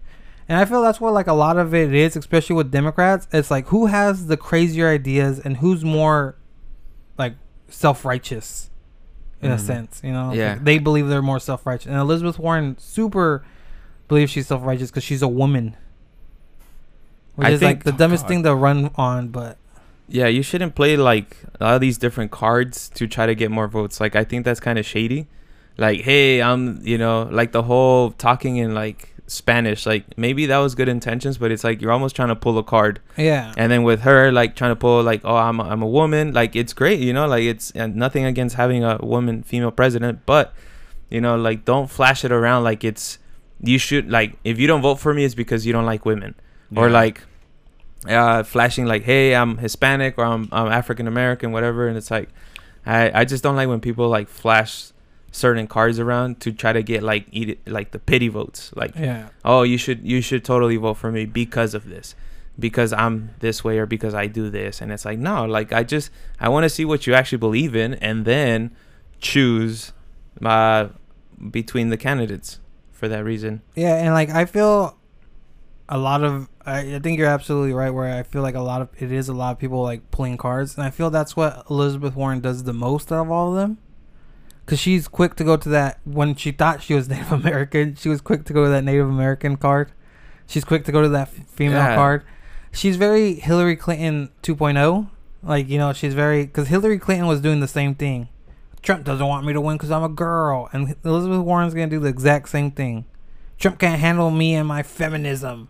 [0.51, 3.25] And I feel that's what like a lot of it is, especially with Democrats.
[3.31, 6.35] It's like who has the crazier ideas and who's more
[7.17, 7.35] like
[7.69, 8.69] self righteous
[9.41, 9.59] in a Mhm.
[9.61, 10.33] sense, you know?
[10.33, 10.53] Yeah.
[10.55, 11.85] Like, they believe they're more self righteous.
[11.87, 13.45] And Elizabeth Warren super
[14.09, 15.77] believes she's self righteous because she's a woman.
[17.35, 18.27] Which I is think- like the dumbest God.
[18.27, 19.57] thing to run on, but
[20.09, 23.49] Yeah, you shouldn't play like a lot of these different cards to try to get
[23.51, 24.01] more votes.
[24.01, 25.27] Like I think that's kind of shady.
[25.77, 29.85] Like, hey, I'm, you know, like the whole talking in like Spanish.
[29.85, 32.63] Like maybe that was good intentions, but it's like you're almost trying to pull a
[32.63, 32.99] card.
[33.17, 33.53] Yeah.
[33.57, 36.33] And then with her, like trying to pull like, oh, I'm a, I'm a woman.
[36.33, 37.27] Like it's great, you know.
[37.27, 40.53] Like it's and nothing against having a woman female president, but
[41.09, 43.19] you know, like don't flash it around like it's
[43.61, 46.35] you should like if you don't vote for me, it's because you don't like women,
[46.75, 47.21] or like
[48.07, 51.87] uh flashing like, hey, I'm Hispanic or I'm I'm African American, whatever.
[51.87, 52.29] And it's like,
[52.85, 54.91] I I just don't like when people like flash
[55.31, 58.71] certain cards around to try to get like eat it, like the pity votes.
[58.75, 59.29] Like Yeah.
[59.45, 62.15] oh you should you should totally vote for me because of this.
[62.59, 64.81] Because i'm this way or because i do this.
[64.81, 67.75] And it's like no like i just i want to see what you actually believe
[67.75, 68.75] in and then
[69.19, 69.93] choose
[70.43, 70.89] uh
[71.49, 72.59] between the candidates
[72.91, 73.61] for that reason.
[73.75, 74.97] Yeah, and like I feel
[75.89, 78.81] a lot of I, I think you're absolutely right where I feel like a lot
[78.81, 80.75] of it is a lot of people like playing cards.
[80.75, 83.77] And I feel that's what Elizabeth Warren does the most out of all of them.
[84.71, 88.07] Cuz she's quick to go to that when she thought she was Native American, she
[88.09, 89.91] was quick to go to that Native American card.
[90.47, 91.95] She's quick to go to that f- female Yeah.
[91.95, 92.23] card.
[92.71, 95.09] She's very Hillary Clinton 2.0.
[95.43, 98.29] Like, you know, she's very cuz Hillary Clinton was doing the same thing.
[98.81, 100.69] Trump doesn't want me to win because I'm a girl.
[100.73, 103.05] And Elizabeth Warren's going to do the exact same thing.
[103.59, 105.67] Trump can't handle me and my feminism.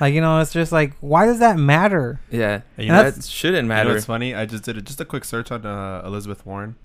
[0.00, 2.20] Like, you know, it's just like, why does that matter?
[2.30, 4.34] yeah you know- that shouldn't You know matter what's funny?
[4.34, 6.76] I just did a, just a quick search on uh, Elizabeth Warren,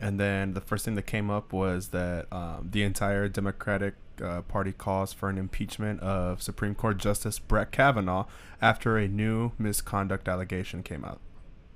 [0.00, 4.42] and then the first thing that came up was that um, the entire Democratic uh,
[4.42, 8.26] Party calls for an impeachment of Supreme Court Justice Brett Kavanaugh
[8.60, 11.20] after a new misconduct allegation came out.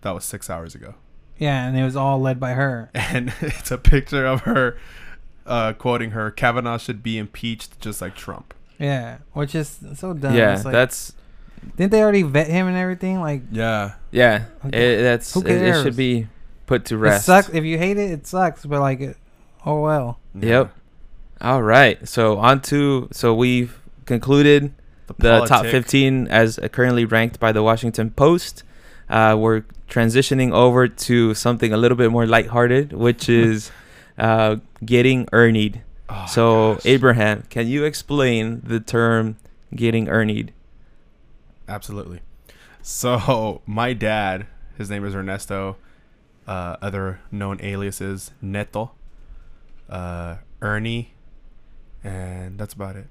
[0.03, 0.95] That was six hours ago,
[1.39, 2.91] Yeah, and it was all led by her.
[2.95, 4.77] and it's a picture of her
[5.47, 10.35] uh, quoting her: "Kavanaugh should be impeached just like Trump." Yeah, which is so dumb.
[10.35, 11.13] yeah It's like, that's
[11.77, 13.21] didn't they already vet him and everything?
[13.21, 14.95] Like, Yeah, yeah Okay.
[14.95, 16.27] it, that's Who it, it should be
[16.67, 17.29] put to rest.
[17.29, 17.57] it rest sucks.
[17.57, 18.65] If you hate it, it sucks.
[18.65, 19.17] But like, it,
[19.65, 20.19] oh well.
[20.39, 20.75] Yep.
[21.41, 24.75] all right so on to so we've concluded
[25.19, 28.63] the top 15 as currently ranked by the Washington Post.
[29.09, 33.71] Uh, we're transitioning over to something a little bit more lighthearted, which is
[34.19, 35.83] uh, getting ernied.
[36.09, 36.87] Oh, so, gosh.
[36.87, 39.37] Abraham, can you explain the term
[39.75, 40.51] getting ernied?
[41.69, 42.21] Absolutely.
[42.83, 44.47] So my dad,
[44.77, 45.77] his name is Ernesto.
[46.47, 48.93] Uh, other known aliases Neto,
[49.89, 51.15] uh, Ernie,
[52.03, 53.07] and that's about it.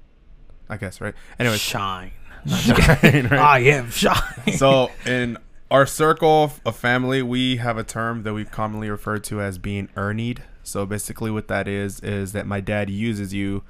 [0.68, 1.14] I guess right.
[1.38, 2.12] Anyway, shine.
[2.46, 2.76] Shine,
[3.28, 3.32] right?
[3.32, 4.52] I am shine.
[4.56, 5.38] so in
[5.70, 9.58] our circle of- of family, we have a term that we commonly refer to as
[9.58, 10.38] being ernied.
[10.62, 13.62] So basically, what that is is that my dad uses you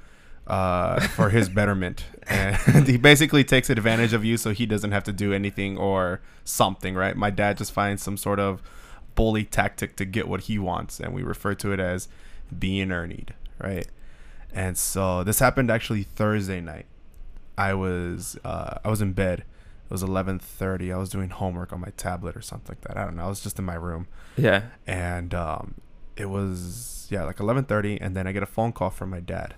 [0.47, 5.03] uh, for his betterment, and he basically takes advantage of you so he doesn't have
[5.05, 6.93] to do anything or something.
[6.95, 7.15] Right?
[7.17, 8.61] My dad just finds some sort of
[9.15, 12.07] bully tactic to get what he wants, and we refer to it as
[12.57, 13.29] being ernied.
[13.59, 13.87] Right?
[14.53, 16.85] And so this happened actually Thursday night.
[17.57, 19.39] I was uh, I was in bed.
[19.39, 20.93] It was 11:30.
[20.93, 22.97] I was doing homework on my tablet or something like that.
[22.97, 23.25] I don't know.
[23.25, 24.63] I was just in my room, Yeah.
[24.87, 25.75] and um,
[26.17, 29.55] it was yeah like 11:30, and then I get a phone call from my dad,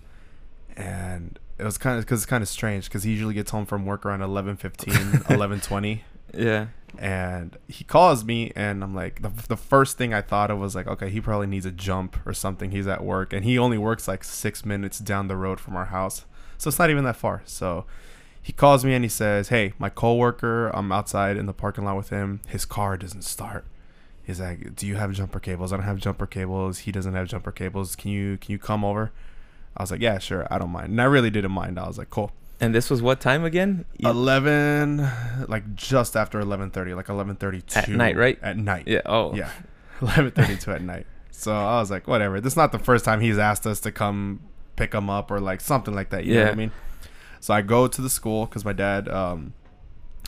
[0.75, 3.65] and it was kind of because it's kind of strange because he usually gets home
[3.65, 6.01] from work around 11:15, 11:20,
[6.33, 6.67] Yeah.
[6.97, 10.75] and he calls me, and I'm like the, the first thing I thought of was
[10.75, 12.71] like okay he probably needs a jump or something.
[12.71, 15.85] He's at work, and he only works like six minutes down the road from our
[15.85, 16.25] house,
[16.57, 17.41] so it's not even that far.
[17.45, 17.85] So
[18.41, 21.97] he calls me and he says, "Hey, my coworker, I'm outside in the parking lot
[21.97, 22.39] with him.
[22.47, 23.65] His car doesn't start.
[24.23, 25.71] He's like, "Do you have jumper cables?
[25.73, 26.79] I don't have jumper cables.
[26.79, 27.95] He doesn't have jumper cables.
[27.95, 29.11] Can you can you come over?"
[29.75, 30.47] I was like, "Yeah, sure.
[30.51, 31.77] I don't mind." And I really didn't mind.
[31.79, 33.85] I was like, "Cool." And this was what time again?
[33.99, 35.07] 11
[35.47, 38.39] like just after 11:30, like 11:32 At night, right?
[38.41, 38.85] At night.
[38.87, 39.01] yeah.
[39.05, 39.33] Oh.
[39.35, 39.51] Yeah.
[40.01, 41.05] 11:32 at night.
[41.31, 42.41] So I was like, "Whatever.
[42.41, 44.39] This is not the first time he's asked us to come
[44.75, 46.51] pick him up or like something like that." You know what Yeah.
[46.51, 46.71] I mean?
[47.39, 49.53] So I go to the school cuz my dad um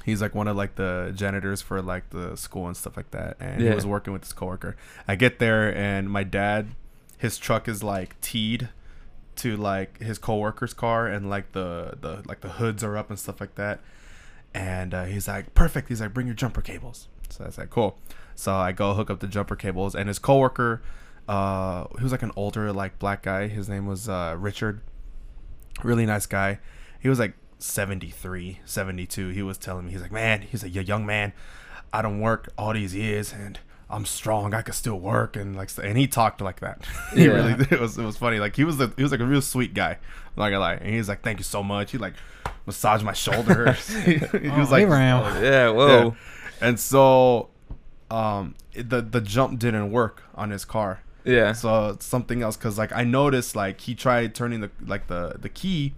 [0.06, 3.38] he's like one of like the janitors for like the school and stuff like that
[3.40, 3.70] and Yeah.
[3.70, 4.76] he was working with his coworker.
[5.08, 6.68] I get there and my dad
[7.18, 8.70] his truck is like teed
[9.40, 13.20] to like his coworker's car and like the the like the hoods are up and
[13.20, 13.80] stuff like that.
[14.54, 17.98] And uh, he's like, "Perfect." He's like, "Bring your jumper cables." So I like, "Cool."
[18.36, 20.82] So I go hook up the jumper cables and his coworker
[21.30, 23.48] uh he was like an older like black guy.
[23.48, 24.82] His name was uh Richard.
[25.84, 26.60] Really nice guy.
[27.00, 29.30] He was like 73, 72.
[29.30, 31.34] He was telling me he's like, "Man, he's a young man.
[31.94, 33.60] I don't work all these years and
[33.92, 34.54] I'm strong.
[34.54, 36.86] I could still work and like and he talked like that.
[37.14, 37.32] he Yeah.
[37.32, 38.40] really it was it was funny.
[38.40, 39.92] Like he was the he was like a real sweet guy.
[39.94, 40.74] I'm not gonna lie.
[40.76, 42.14] And he's like, "Thank you so much." He like
[42.66, 43.72] massaged my shoulder.
[44.06, 44.18] he
[44.50, 45.44] was Oh, like, Abraham.
[45.44, 45.70] Yeah.
[45.72, 46.16] Whoa.
[46.62, 47.50] and so
[48.12, 51.02] um the the jump didn't work on his car.
[51.26, 51.54] Yeah.
[51.54, 55.50] So something else because like I noticed like he tried turning the like the the
[55.50, 55.96] key,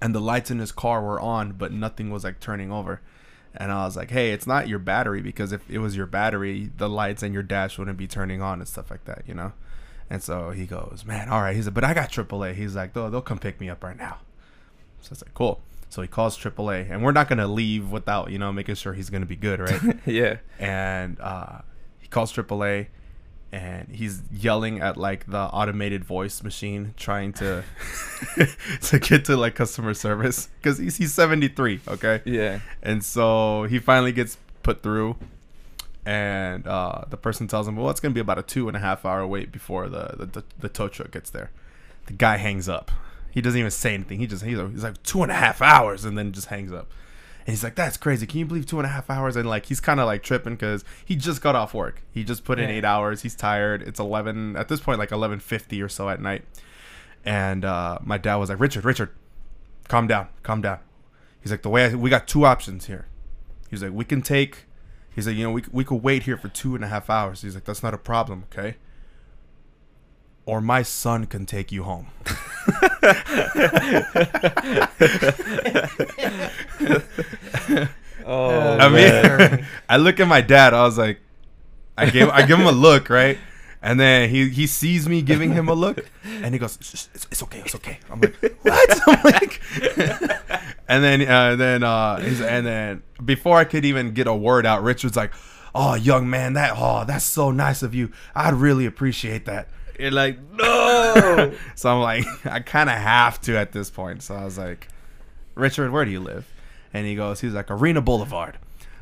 [0.00, 3.00] and the lights in his car were on, but nothing was like turning over.
[3.54, 6.70] And I was like, "Hey, it's not your battery because if it was your battery,
[6.76, 9.52] the lights and your dash wouldn't be turning on and stuff like that, you know."
[10.08, 12.92] And so he goes, "Man, all right." He's like, "But I got AAA." He's like,
[12.94, 14.18] "They'll they'll come pick me up right now."
[15.02, 18.30] So I was like, "Cool." So he calls AAA, and we're not gonna leave without
[18.30, 19.98] you know making sure he's gonna be good, right?
[20.06, 20.38] yeah.
[20.58, 21.58] and uh,
[21.98, 22.86] he calls AAA,
[23.52, 27.62] and he's yelling at like the automated voice machine, trying to
[28.82, 32.60] to get to like customer service because he's he's seventy three, okay, Yeah.
[32.82, 35.16] and so he finally gets put through,
[36.04, 38.80] and uh, the person tells him, "Well, it's gonna be about a two and a
[38.80, 41.50] half hour wait before the the, the, the tow truck gets there."
[42.06, 42.90] The guy hangs up.
[43.30, 44.18] He doesn't even say anything.
[44.18, 46.90] He just he's, he's like two and a half hours, and then just hangs up.
[47.44, 48.26] And he's like, "That's crazy.
[48.26, 50.54] Can you believe two and a half hours?" And like he's kind of like tripping
[50.54, 52.02] because he just got off work.
[52.12, 52.76] He just put in Yeah.
[52.76, 53.22] eight hours.
[53.22, 53.82] He's tired.
[53.82, 56.44] It's eleven at this point, like eleven fifty or so at night.
[57.24, 59.10] And uh, my dad was like, "Richard, Richard,
[59.88, 60.78] calm down, calm down."
[61.40, 63.06] He's like, "The way I, we got two options here."
[63.70, 64.66] He's like, "We can take."
[65.14, 67.42] He's like, "You know, we we could wait here for two and a half hours."
[67.42, 68.76] He's like, "That's not a problem, okay?"
[70.44, 72.08] Or my son can take you home.
[78.24, 79.50] Oh, I man.
[79.50, 80.74] mean, I look at my dad.
[80.74, 81.20] I was like,
[81.96, 83.38] I gave I give him a look, right?
[83.82, 87.26] And then he he sees me giving him a look, and he goes, "It's, it's,
[87.32, 89.60] it's okay, it's okay." I'm like, "What?" I'm like,
[90.88, 94.66] and then uh, then uh, he's, and then before I could even get a word
[94.66, 95.32] out, Richard's like,
[95.74, 98.12] "Oh, young man, that oh, that's so nice of you.
[98.36, 99.68] I'd really appreciate that."
[99.98, 101.52] You're like, no.
[101.74, 104.22] So I'm like, I kind of have to at this point.
[104.22, 104.88] So I was like,
[105.54, 106.46] Richard, where do you live?
[106.94, 108.58] And he goes, he's like, Arena Boulevard.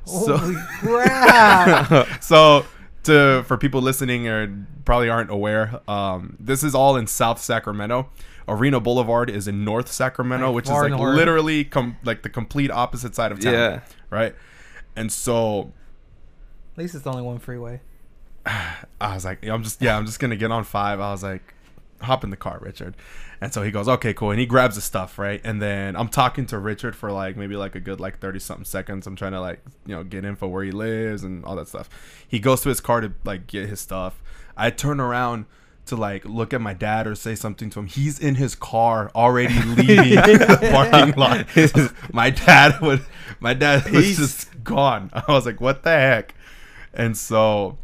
[0.06, 2.22] So, Holy crap!
[2.22, 2.64] so
[3.04, 4.52] to for people listening or
[4.84, 8.08] probably aren't aware, um, this is all in South Sacramento.
[8.48, 11.14] Arena Boulevard is in North Sacramento, Like which is like north.
[11.14, 13.52] literally com- like the complete opposite side of town.
[13.52, 13.80] Yeah.
[14.08, 14.34] Right.
[14.96, 15.72] And so
[16.72, 17.80] At least it's only one freeway.
[18.46, 21.00] I was like, I'm just yeah, I'm just gonna get on five.
[21.00, 21.54] I was like,
[22.02, 22.96] hop in the car, Richard.
[23.42, 24.32] And so he goes, okay, cool.
[24.32, 25.40] And he grabs the stuff, right?
[25.44, 28.66] And then I'm talking to Richard for like maybe like a good like thirty something
[28.66, 29.06] seconds.
[29.06, 31.88] I'm trying to like you know get info where he lives and all that stuff.
[32.28, 34.22] He goes to his car to like get his stuff.
[34.56, 35.46] I turn around
[35.86, 37.86] to like look at my dad or say something to him.
[37.86, 41.46] He's in his car already leaving the parking lot.
[42.14, 43.04] my dad would
[43.40, 45.10] my dad was He's- just gone.
[45.14, 46.34] I was like, what the heck?
[46.92, 47.78] And so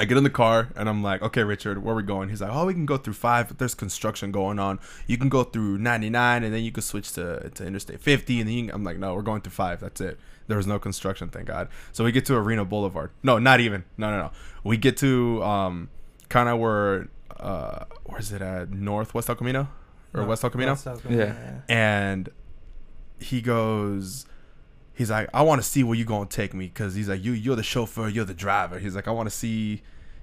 [0.00, 2.28] I get in the car and I'm like, okay, Richard, where are we going?
[2.28, 4.80] He's like, oh, we can go through five, but there's construction going on.
[5.06, 8.40] You can go through 99 and then you can switch to, to Interstate 50.
[8.40, 9.78] And then you can, I'm like, no, we're going through five.
[9.80, 10.18] That's it.
[10.48, 11.68] There was no construction, thank God.
[11.92, 13.12] So we get to Arena Boulevard.
[13.22, 13.84] No, not even.
[13.96, 14.30] No, no, no.
[14.64, 15.88] We get to um,
[16.28, 18.70] kind of where, uh, where is it at?
[18.70, 19.68] Northwest El Camino?
[20.12, 20.72] Or No, West El Camino?
[20.72, 21.60] West El Camino, Yeah.
[21.68, 22.28] and
[23.20, 24.26] he goes
[24.94, 27.32] he's like i want to see where you're gonna take me because he's like you
[27.32, 28.78] you're the chauffeur you're the driver.
[28.78, 29.82] He's like i want to see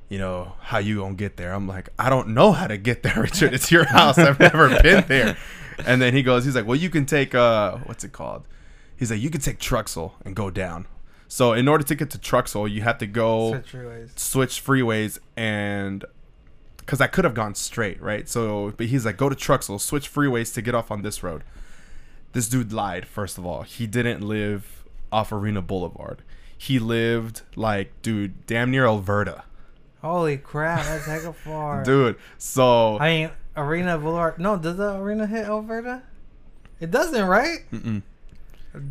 [0.10, 1.54] you know how you gonna get there.
[1.54, 3.54] I'm like i don't know how to get there richard.
[3.54, 4.18] It's your house.
[4.18, 5.38] I've never been there.
[5.86, 8.48] And then he goes he's like well you can take uh what's it called?
[8.96, 10.88] He's like you can take truxel and go down.
[11.28, 14.20] So in order to get to truxel you have to go Switch freeways.
[14.20, 16.06] switch freeways and
[16.78, 18.28] because I could have gone straight, right?
[18.28, 21.44] So, but he's like, go to Truxel, switch freeways to get off on this road.
[22.34, 23.08] This dude lied.
[23.08, 26.22] First of all, he didn't live off Arena Boulevard.
[26.58, 29.44] He lived like, dude, damn near Alberta,
[30.02, 30.84] Holy crap!
[30.84, 31.84] That's hecka far.
[31.86, 32.16] dude.
[32.38, 34.40] So, I mean, Arena Boulevard.
[34.40, 36.02] No, does the arena hit Alberta?
[36.80, 37.60] It doesn't, right?
[37.72, 38.02] mm-mm.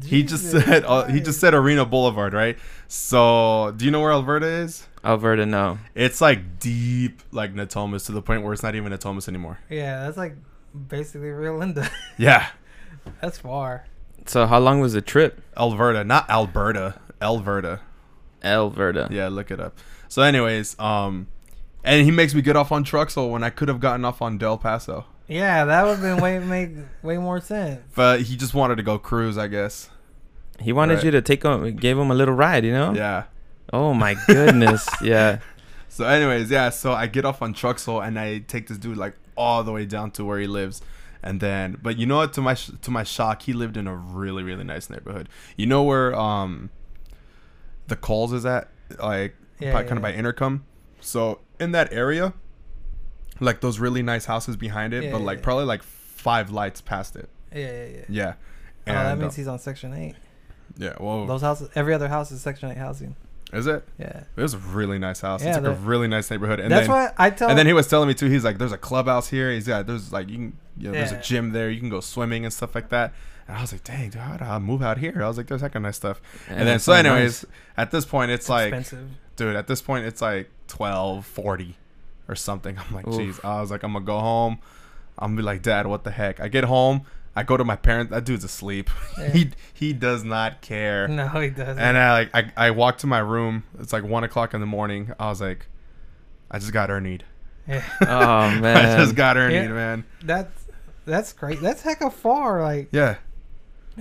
[0.04, 2.56] he just said uh, he just said Arena Boulevard, right?
[2.86, 4.86] So, do you know where Alberta is?
[5.04, 5.78] Alberta, no.
[5.96, 9.58] It's like deep, like Natomas, to the point where it's not even Natomas anymore.
[9.68, 10.36] Yeah, that's like
[10.88, 11.90] basically Rio Linda.
[12.18, 12.46] Yeah,
[13.20, 13.86] that's far.
[14.26, 15.42] So how long was the trip?
[15.56, 17.80] Alberta, not Alberta, Alberta.
[18.44, 19.08] Alberta.
[19.10, 19.76] Yeah, look it up.
[20.08, 21.28] So, anyways, um,
[21.84, 24.38] and he makes me get off on Truxel when I could have gotten off on
[24.38, 26.70] Del Paso, Yeah, that would have been way make
[27.02, 27.80] way more sense.
[27.94, 29.90] but he just wanted to go cruise, I guess.
[30.58, 31.04] He wanted Right.
[31.04, 32.92] you to take him, gave him a little ride, you know?
[32.92, 33.24] Yeah.
[33.72, 34.88] Oh my goodness.
[35.02, 35.38] yeah.
[35.88, 36.70] So, anyways, yeah.
[36.70, 39.86] So I get off on Truxel and I take this dude like all the way
[39.86, 40.82] down to where he lives,
[41.22, 42.32] and then, but you know what?
[42.34, 45.28] To my sh- to my shock, he lived in a really really nice neighborhood.
[45.56, 46.70] You know where um,
[47.88, 48.68] the calls is at,
[49.02, 50.12] like Yeah, by, yeah, kind of by.
[50.12, 50.64] Intercom.
[51.00, 52.34] So in that area,
[53.40, 57.16] like those really nice houses behind it, Yeah, but like probably like five lights past
[57.16, 57.28] it.
[57.54, 58.04] Yeah, yeah, yeah.
[58.08, 58.34] Yeah.
[58.88, 60.14] oh, that means uh, he's on Section Eight.
[60.76, 60.94] yeah.
[61.00, 63.16] Well, Those houses, every other house is Section Eight housing.
[63.52, 63.86] is it?
[63.98, 65.42] Yeah, It was a really nice house.
[65.42, 66.60] Yeah, it's like a really nice neighborhood.
[66.60, 67.48] And that's then, why I tell.
[67.48, 68.28] and then he was telling me too.
[68.30, 69.50] He's like, "There's a clubhouse here.
[69.50, 71.70] He's got there's like you can you know, there's a gym there.
[71.70, 73.12] You can go swimming and stuff like that.
[73.48, 75.22] And I was like, dang, dude, how would I move out here?
[75.22, 76.20] I was like, there's kind of nice stuff.
[76.48, 77.46] And then, so, anyways, nice.
[77.76, 79.08] at this point, it's like, expensive.
[79.36, 81.76] dude, at this point, it's like twelve forty
[82.28, 82.78] or something.
[82.88, 83.44] I'm like, jeez.
[83.44, 84.58] I was like, I'm gonna go home.
[85.18, 86.40] I'm gonna be like, Dad, what the heck?
[86.40, 87.02] I get home.
[87.36, 88.10] I go to my parents.
[88.10, 88.88] That dude's asleep.
[89.18, 89.30] Yeah.
[89.32, 91.06] he he does not care.
[91.08, 91.78] No, he doesn't.
[91.78, 93.64] And I like I, I walk to my room.
[93.80, 95.12] It's like one o'clock in the morning.
[95.18, 95.66] I was like,
[96.50, 97.22] I just got Ernied.
[97.68, 97.84] yeah.
[98.00, 98.06] Oh
[98.60, 98.76] man.
[98.76, 99.68] I just got Ernied, Yeah.
[99.68, 100.04] man.
[100.24, 100.59] that's
[101.10, 101.60] that's great.
[101.60, 102.62] That's heck hecka far.
[102.62, 103.16] Like, Yeah.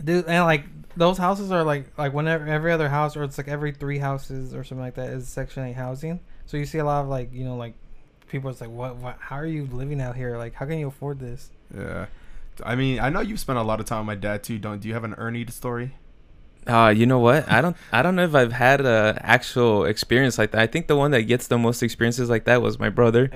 [0.01, 0.63] dude, and like
[0.95, 4.53] those houses are like like whenever every other house or it's like every three houses
[4.53, 6.19] or something like that is Section Eight housing.
[6.45, 7.73] So you see a lot of like you know like
[8.29, 8.49] people.
[8.49, 8.95] It's like, what?
[8.97, 9.17] What?
[9.19, 10.37] How are you living out here?
[10.37, 11.49] Like, how can you afford this?
[11.75, 12.05] Yeah.
[12.63, 14.57] I mean, I know you've spent a lot of time with my dad too.
[14.59, 15.95] Don't do you have an Ernie story?
[16.67, 17.49] Uh, you know what?
[17.49, 17.75] I don't.
[17.93, 20.61] I don't know if I've had a actual experience like that.
[20.61, 23.31] I think the one that gets the most experiences like that was my brother.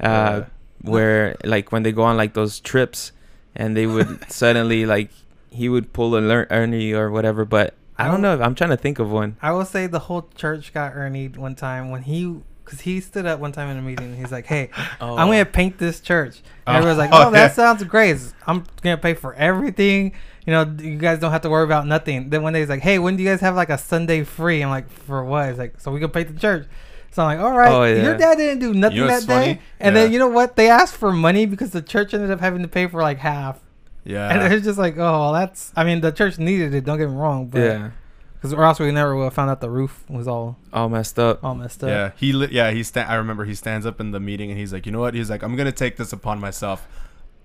[0.00, 0.42] Uh,
[0.82, 3.12] where like when they go on like those trips,
[3.56, 5.10] and they would suddenly like
[5.50, 7.44] he would pull a lear- Ernie or whatever.
[7.44, 8.34] But I don't know.
[8.34, 9.36] If, I'm trying to think of one.
[9.40, 12.40] I will say the whole church got Ernie one time when he.
[12.64, 15.16] Cause he stood up one time in a meeting and he's like, "Hey, Oh.
[15.18, 15.44] I'm gonna oh.
[15.44, 18.16] paint this church." And Oh, everyone's like, oh, "Oh, that sounds great.
[18.46, 20.14] I'm gonna pay for everything.
[20.46, 22.80] You know, you guys don't have to worry about nothing." Then one day he's like,
[22.80, 25.58] "Hey, when do you guys have like a Sunday free?" I'm like, "For what?" He's
[25.58, 26.66] like, "So we can paint the church."
[27.14, 28.02] So I'm like, "All right." Oh, yeah.
[28.02, 29.60] Your dad didn't do nothing know that what's day, funny?
[29.80, 30.56] and then you know what?
[30.56, 33.60] They asked for money because the church ended up having to pay for like half,
[34.04, 34.28] Yeah.
[34.30, 34.52] and Yeah.
[34.56, 36.84] it's just like, "Oh, well, that's." I mean, the church needed it.
[36.84, 37.90] Don't get me wrong, but Yeah.
[38.34, 41.18] because or else we never would have found out the roof was all All messed
[41.18, 41.42] up.
[41.44, 41.88] all messed up.
[41.90, 42.10] Yeah.
[42.16, 44.72] He li- yeah, he sta- I remember he stands up in the meeting and he's
[44.72, 46.86] like, "You know what?" He's like, "I'm going to take this upon myself.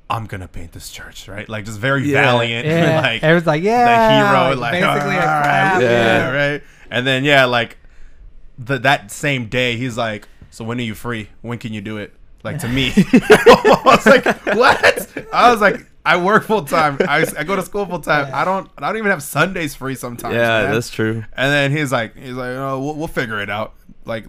[0.09, 1.47] I'm going to paint this church." Right?
[1.47, 2.23] Like just very Yeah.
[2.23, 5.81] valiant Yeah, like everyone's like, yeah, the hero like basically a "All right, crap.
[5.83, 6.31] yeah, Yeah.
[6.51, 6.63] right.
[6.89, 7.77] And then yeah, like
[8.59, 11.29] the that same day, he's like, "So when are you free?
[11.41, 15.85] When can you do it?" Like to me, I was like, "What?" I was like,
[16.05, 16.97] "I work full time.
[17.01, 18.29] I, I go to school full time.
[18.33, 21.23] I don't I don't even have Sundays free sometimes." yeah, man." that's true.
[21.35, 23.73] And then he's like, he's like, "Oh, we'll, we'll figure it out."
[24.05, 24.25] Like,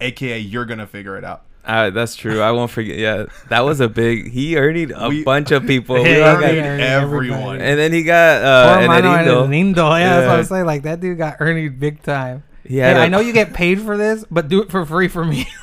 [0.00, 1.44] AKA, you're gonna figure it out.
[1.64, 2.40] Uh, that's true.
[2.40, 2.96] I won't forget.
[2.96, 4.30] Yeah, that was a big.
[4.30, 5.96] He earned a We- bunch of people.
[6.02, 7.32] We Yeah, all got- yeah, Ernie yeah, everyone.
[7.32, 7.62] everybody.
[7.64, 9.74] and then he got uh, Poor an Mano and Erindo.
[9.74, 10.00] Lindo.
[10.00, 10.64] Yeah, that's what I'm saying.
[10.66, 12.42] Like that dude got Ernie big time.
[12.68, 14.84] He Hey, had a- I know you get paid for this, but do it for
[14.84, 15.46] free for me.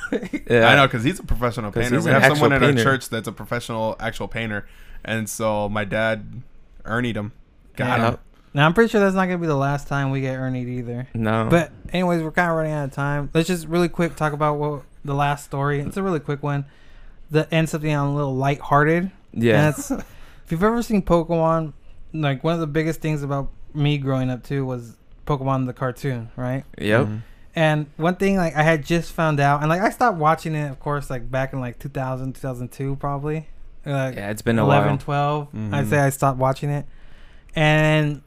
[0.48, 0.68] Yeah.
[0.68, 1.96] I know because he's a professional 'Cause painter.
[1.96, 2.82] he's We an have someone in actual our painter.
[2.84, 4.66] church that's a professional actual painter,
[5.04, 6.42] and so my dad
[6.84, 7.32] earned him.
[7.74, 8.08] Got Yeah.
[8.10, 8.18] him.
[8.54, 11.08] now I'm pretty sure that's not gonna be the last time we get Ernie either.
[11.14, 11.48] No.
[11.50, 13.30] But anyways, we're kind of running out of time.
[13.34, 15.80] Let's just really quick talk about what the last story.
[15.80, 16.64] It's a really quick one.
[17.32, 19.10] That ends up being a little lighthearted.
[19.32, 19.66] yeah.
[19.68, 20.04] And it's, if
[20.50, 21.72] you've ever seen Pokemon,
[22.14, 24.96] like one of the biggest things about me growing up too was
[25.26, 26.64] Pokemon the cartoon, right?
[26.78, 27.06] Yep.
[27.06, 27.20] Mhm.
[27.54, 30.70] And one thing like I had just found out, and like I stopped watching it,
[30.70, 33.48] of course, like back in like 2000, 2002 probably.
[33.84, 34.98] Like Yeah, it's been a 11, while.
[34.98, 35.52] 12.
[35.52, 35.74] Mhm.
[35.74, 36.86] I'd say I stopped watching it.
[37.54, 38.22] And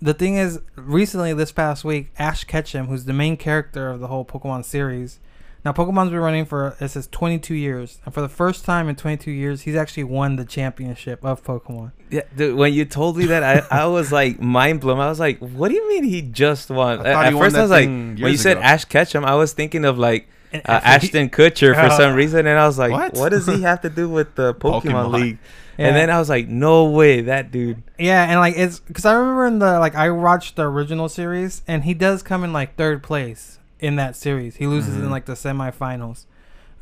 [0.00, 4.06] the thing is, recently this past week, Ash Ketchum, who's the main character of the
[4.08, 5.18] whole Pokemon series,
[5.64, 8.96] now Pokemon's been running for it says 22 years, and for the first time in
[8.96, 11.92] 22 years, he's actually won the championship of Pokemon.
[12.10, 14.98] Yeah, dude, when you told me that, I, I was like mind blown.
[14.98, 17.44] I was like, "What do you mean he just won?" I thought At he won
[17.44, 18.58] first, I was like, when you years said.
[18.58, 22.46] Ash Ketchum, I was thinking of like uh, after he- Ashton Kutcher for some reason,
[22.46, 23.14] and I was like, What?
[23.14, 25.12] "What does he have to do with the Pokemon, Pokemon.
[25.12, 25.38] League?"
[25.78, 25.86] Yeah.
[25.86, 29.14] And then I was like, "No way, that dude." Yeah, and like it's because I
[29.14, 32.76] remember in the like I watched the original series, and he does come in like
[32.76, 34.56] third place in that series.
[34.56, 35.10] He loses in Mhm.
[35.10, 36.24] like the semifinals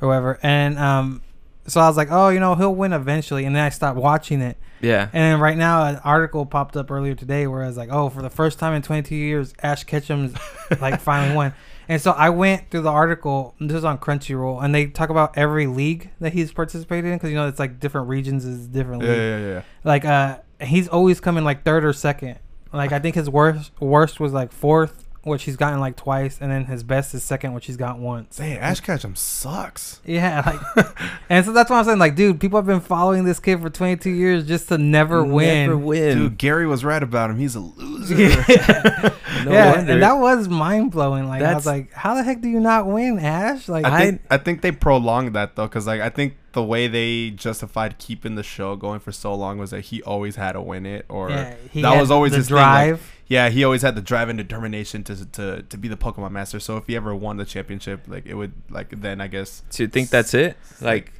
[0.01, 1.23] or whatever, and um,
[1.67, 4.41] so I was like, oh, you know, he'll win eventually, and then I stopped watching
[4.41, 5.09] it, Yeah.
[5.13, 8.09] and then right now an article popped up earlier today where I was like, oh,
[8.09, 10.35] for the first time in 22 years, Ash Ketchum's
[10.81, 11.53] like finally won.
[11.89, 13.57] And so I went through the article.
[13.61, 17.31] This is on Crunchyroll, and they talk about every league that he's participated in because
[17.31, 19.63] you know it's like different regions is different Yeah, league yeah, yeah.
[19.85, 22.39] like uh he's always coming like third or second
[22.73, 26.51] like i think his worst worst was like fourth which he's gotten like twice and
[26.51, 30.01] then his best is second which he's got once Dang, Ash Ketchum sucks.
[30.05, 30.43] yeah
[30.77, 30.87] like
[31.29, 33.69] and so that's why i'm saying like dude people have been following this kid for
[33.69, 36.17] 22 years just to never win Never win.
[36.19, 37.39] Dude, Gary was right about him.
[37.39, 38.15] He's a loser.
[38.15, 38.29] yeah,
[39.45, 39.93] no yeah wonder.
[39.93, 42.87] and that was mind-blowing like i was That's- like how the heck do you not
[42.87, 46.37] win ash like I think I think they prolonged that though, because like I think
[46.53, 50.35] the way they justified keeping the show going for so long was that he always
[50.37, 52.89] had to win it, or yeah, he that had was always the his thing, like,
[52.89, 56.33] drive yeah, he always had the drive and determination to to to be the Pokemon
[56.33, 56.61] master.
[56.61, 59.85] So if he ever won the championship, like it would like then I guess So
[59.85, 60.57] you think that's it?
[60.83, 61.13] Like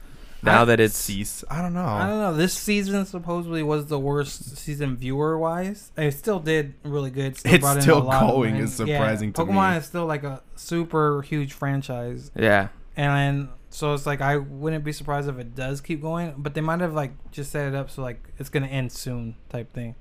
[0.43, 1.45] now I- that it's cease.
[1.51, 1.85] I don't know.
[1.85, 2.35] I don't know.
[2.35, 5.93] This season supposedly was the worst season viewer wise.
[5.97, 7.37] It still did really good.
[7.37, 8.53] Still It's brought in still a lot going.
[8.55, 8.65] money.
[8.65, 9.79] It's surprising to Pokemon me.
[9.79, 12.69] is still like a super huge franchise, yeah.
[12.97, 16.61] and So it's like I wouldn't be surprised if it does keep going, but they
[16.61, 19.95] might have like just set it up so like it's gonna end soon type thing.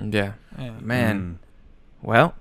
[0.00, 0.32] Yeah.
[0.58, 0.70] Yeah.
[0.80, 1.38] Man.
[2.02, 2.34] Well,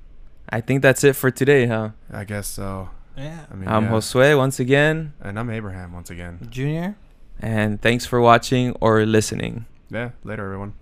[0.49, 1.91] I think that's it for today, huh?
[2.12, 2.89] Mm, I guess so.
[3.16, 3.45] Yeah.
[3.52, 3.91] I mean, I'm yeah.
[3.91, 6.39] Josue once again, and I'm Abraham once again.
[6.49, 6.95] Junior.
[7.39, 9.66] and thanks for watching or listening.
[9.89, 10.74] Yeah, later everyone.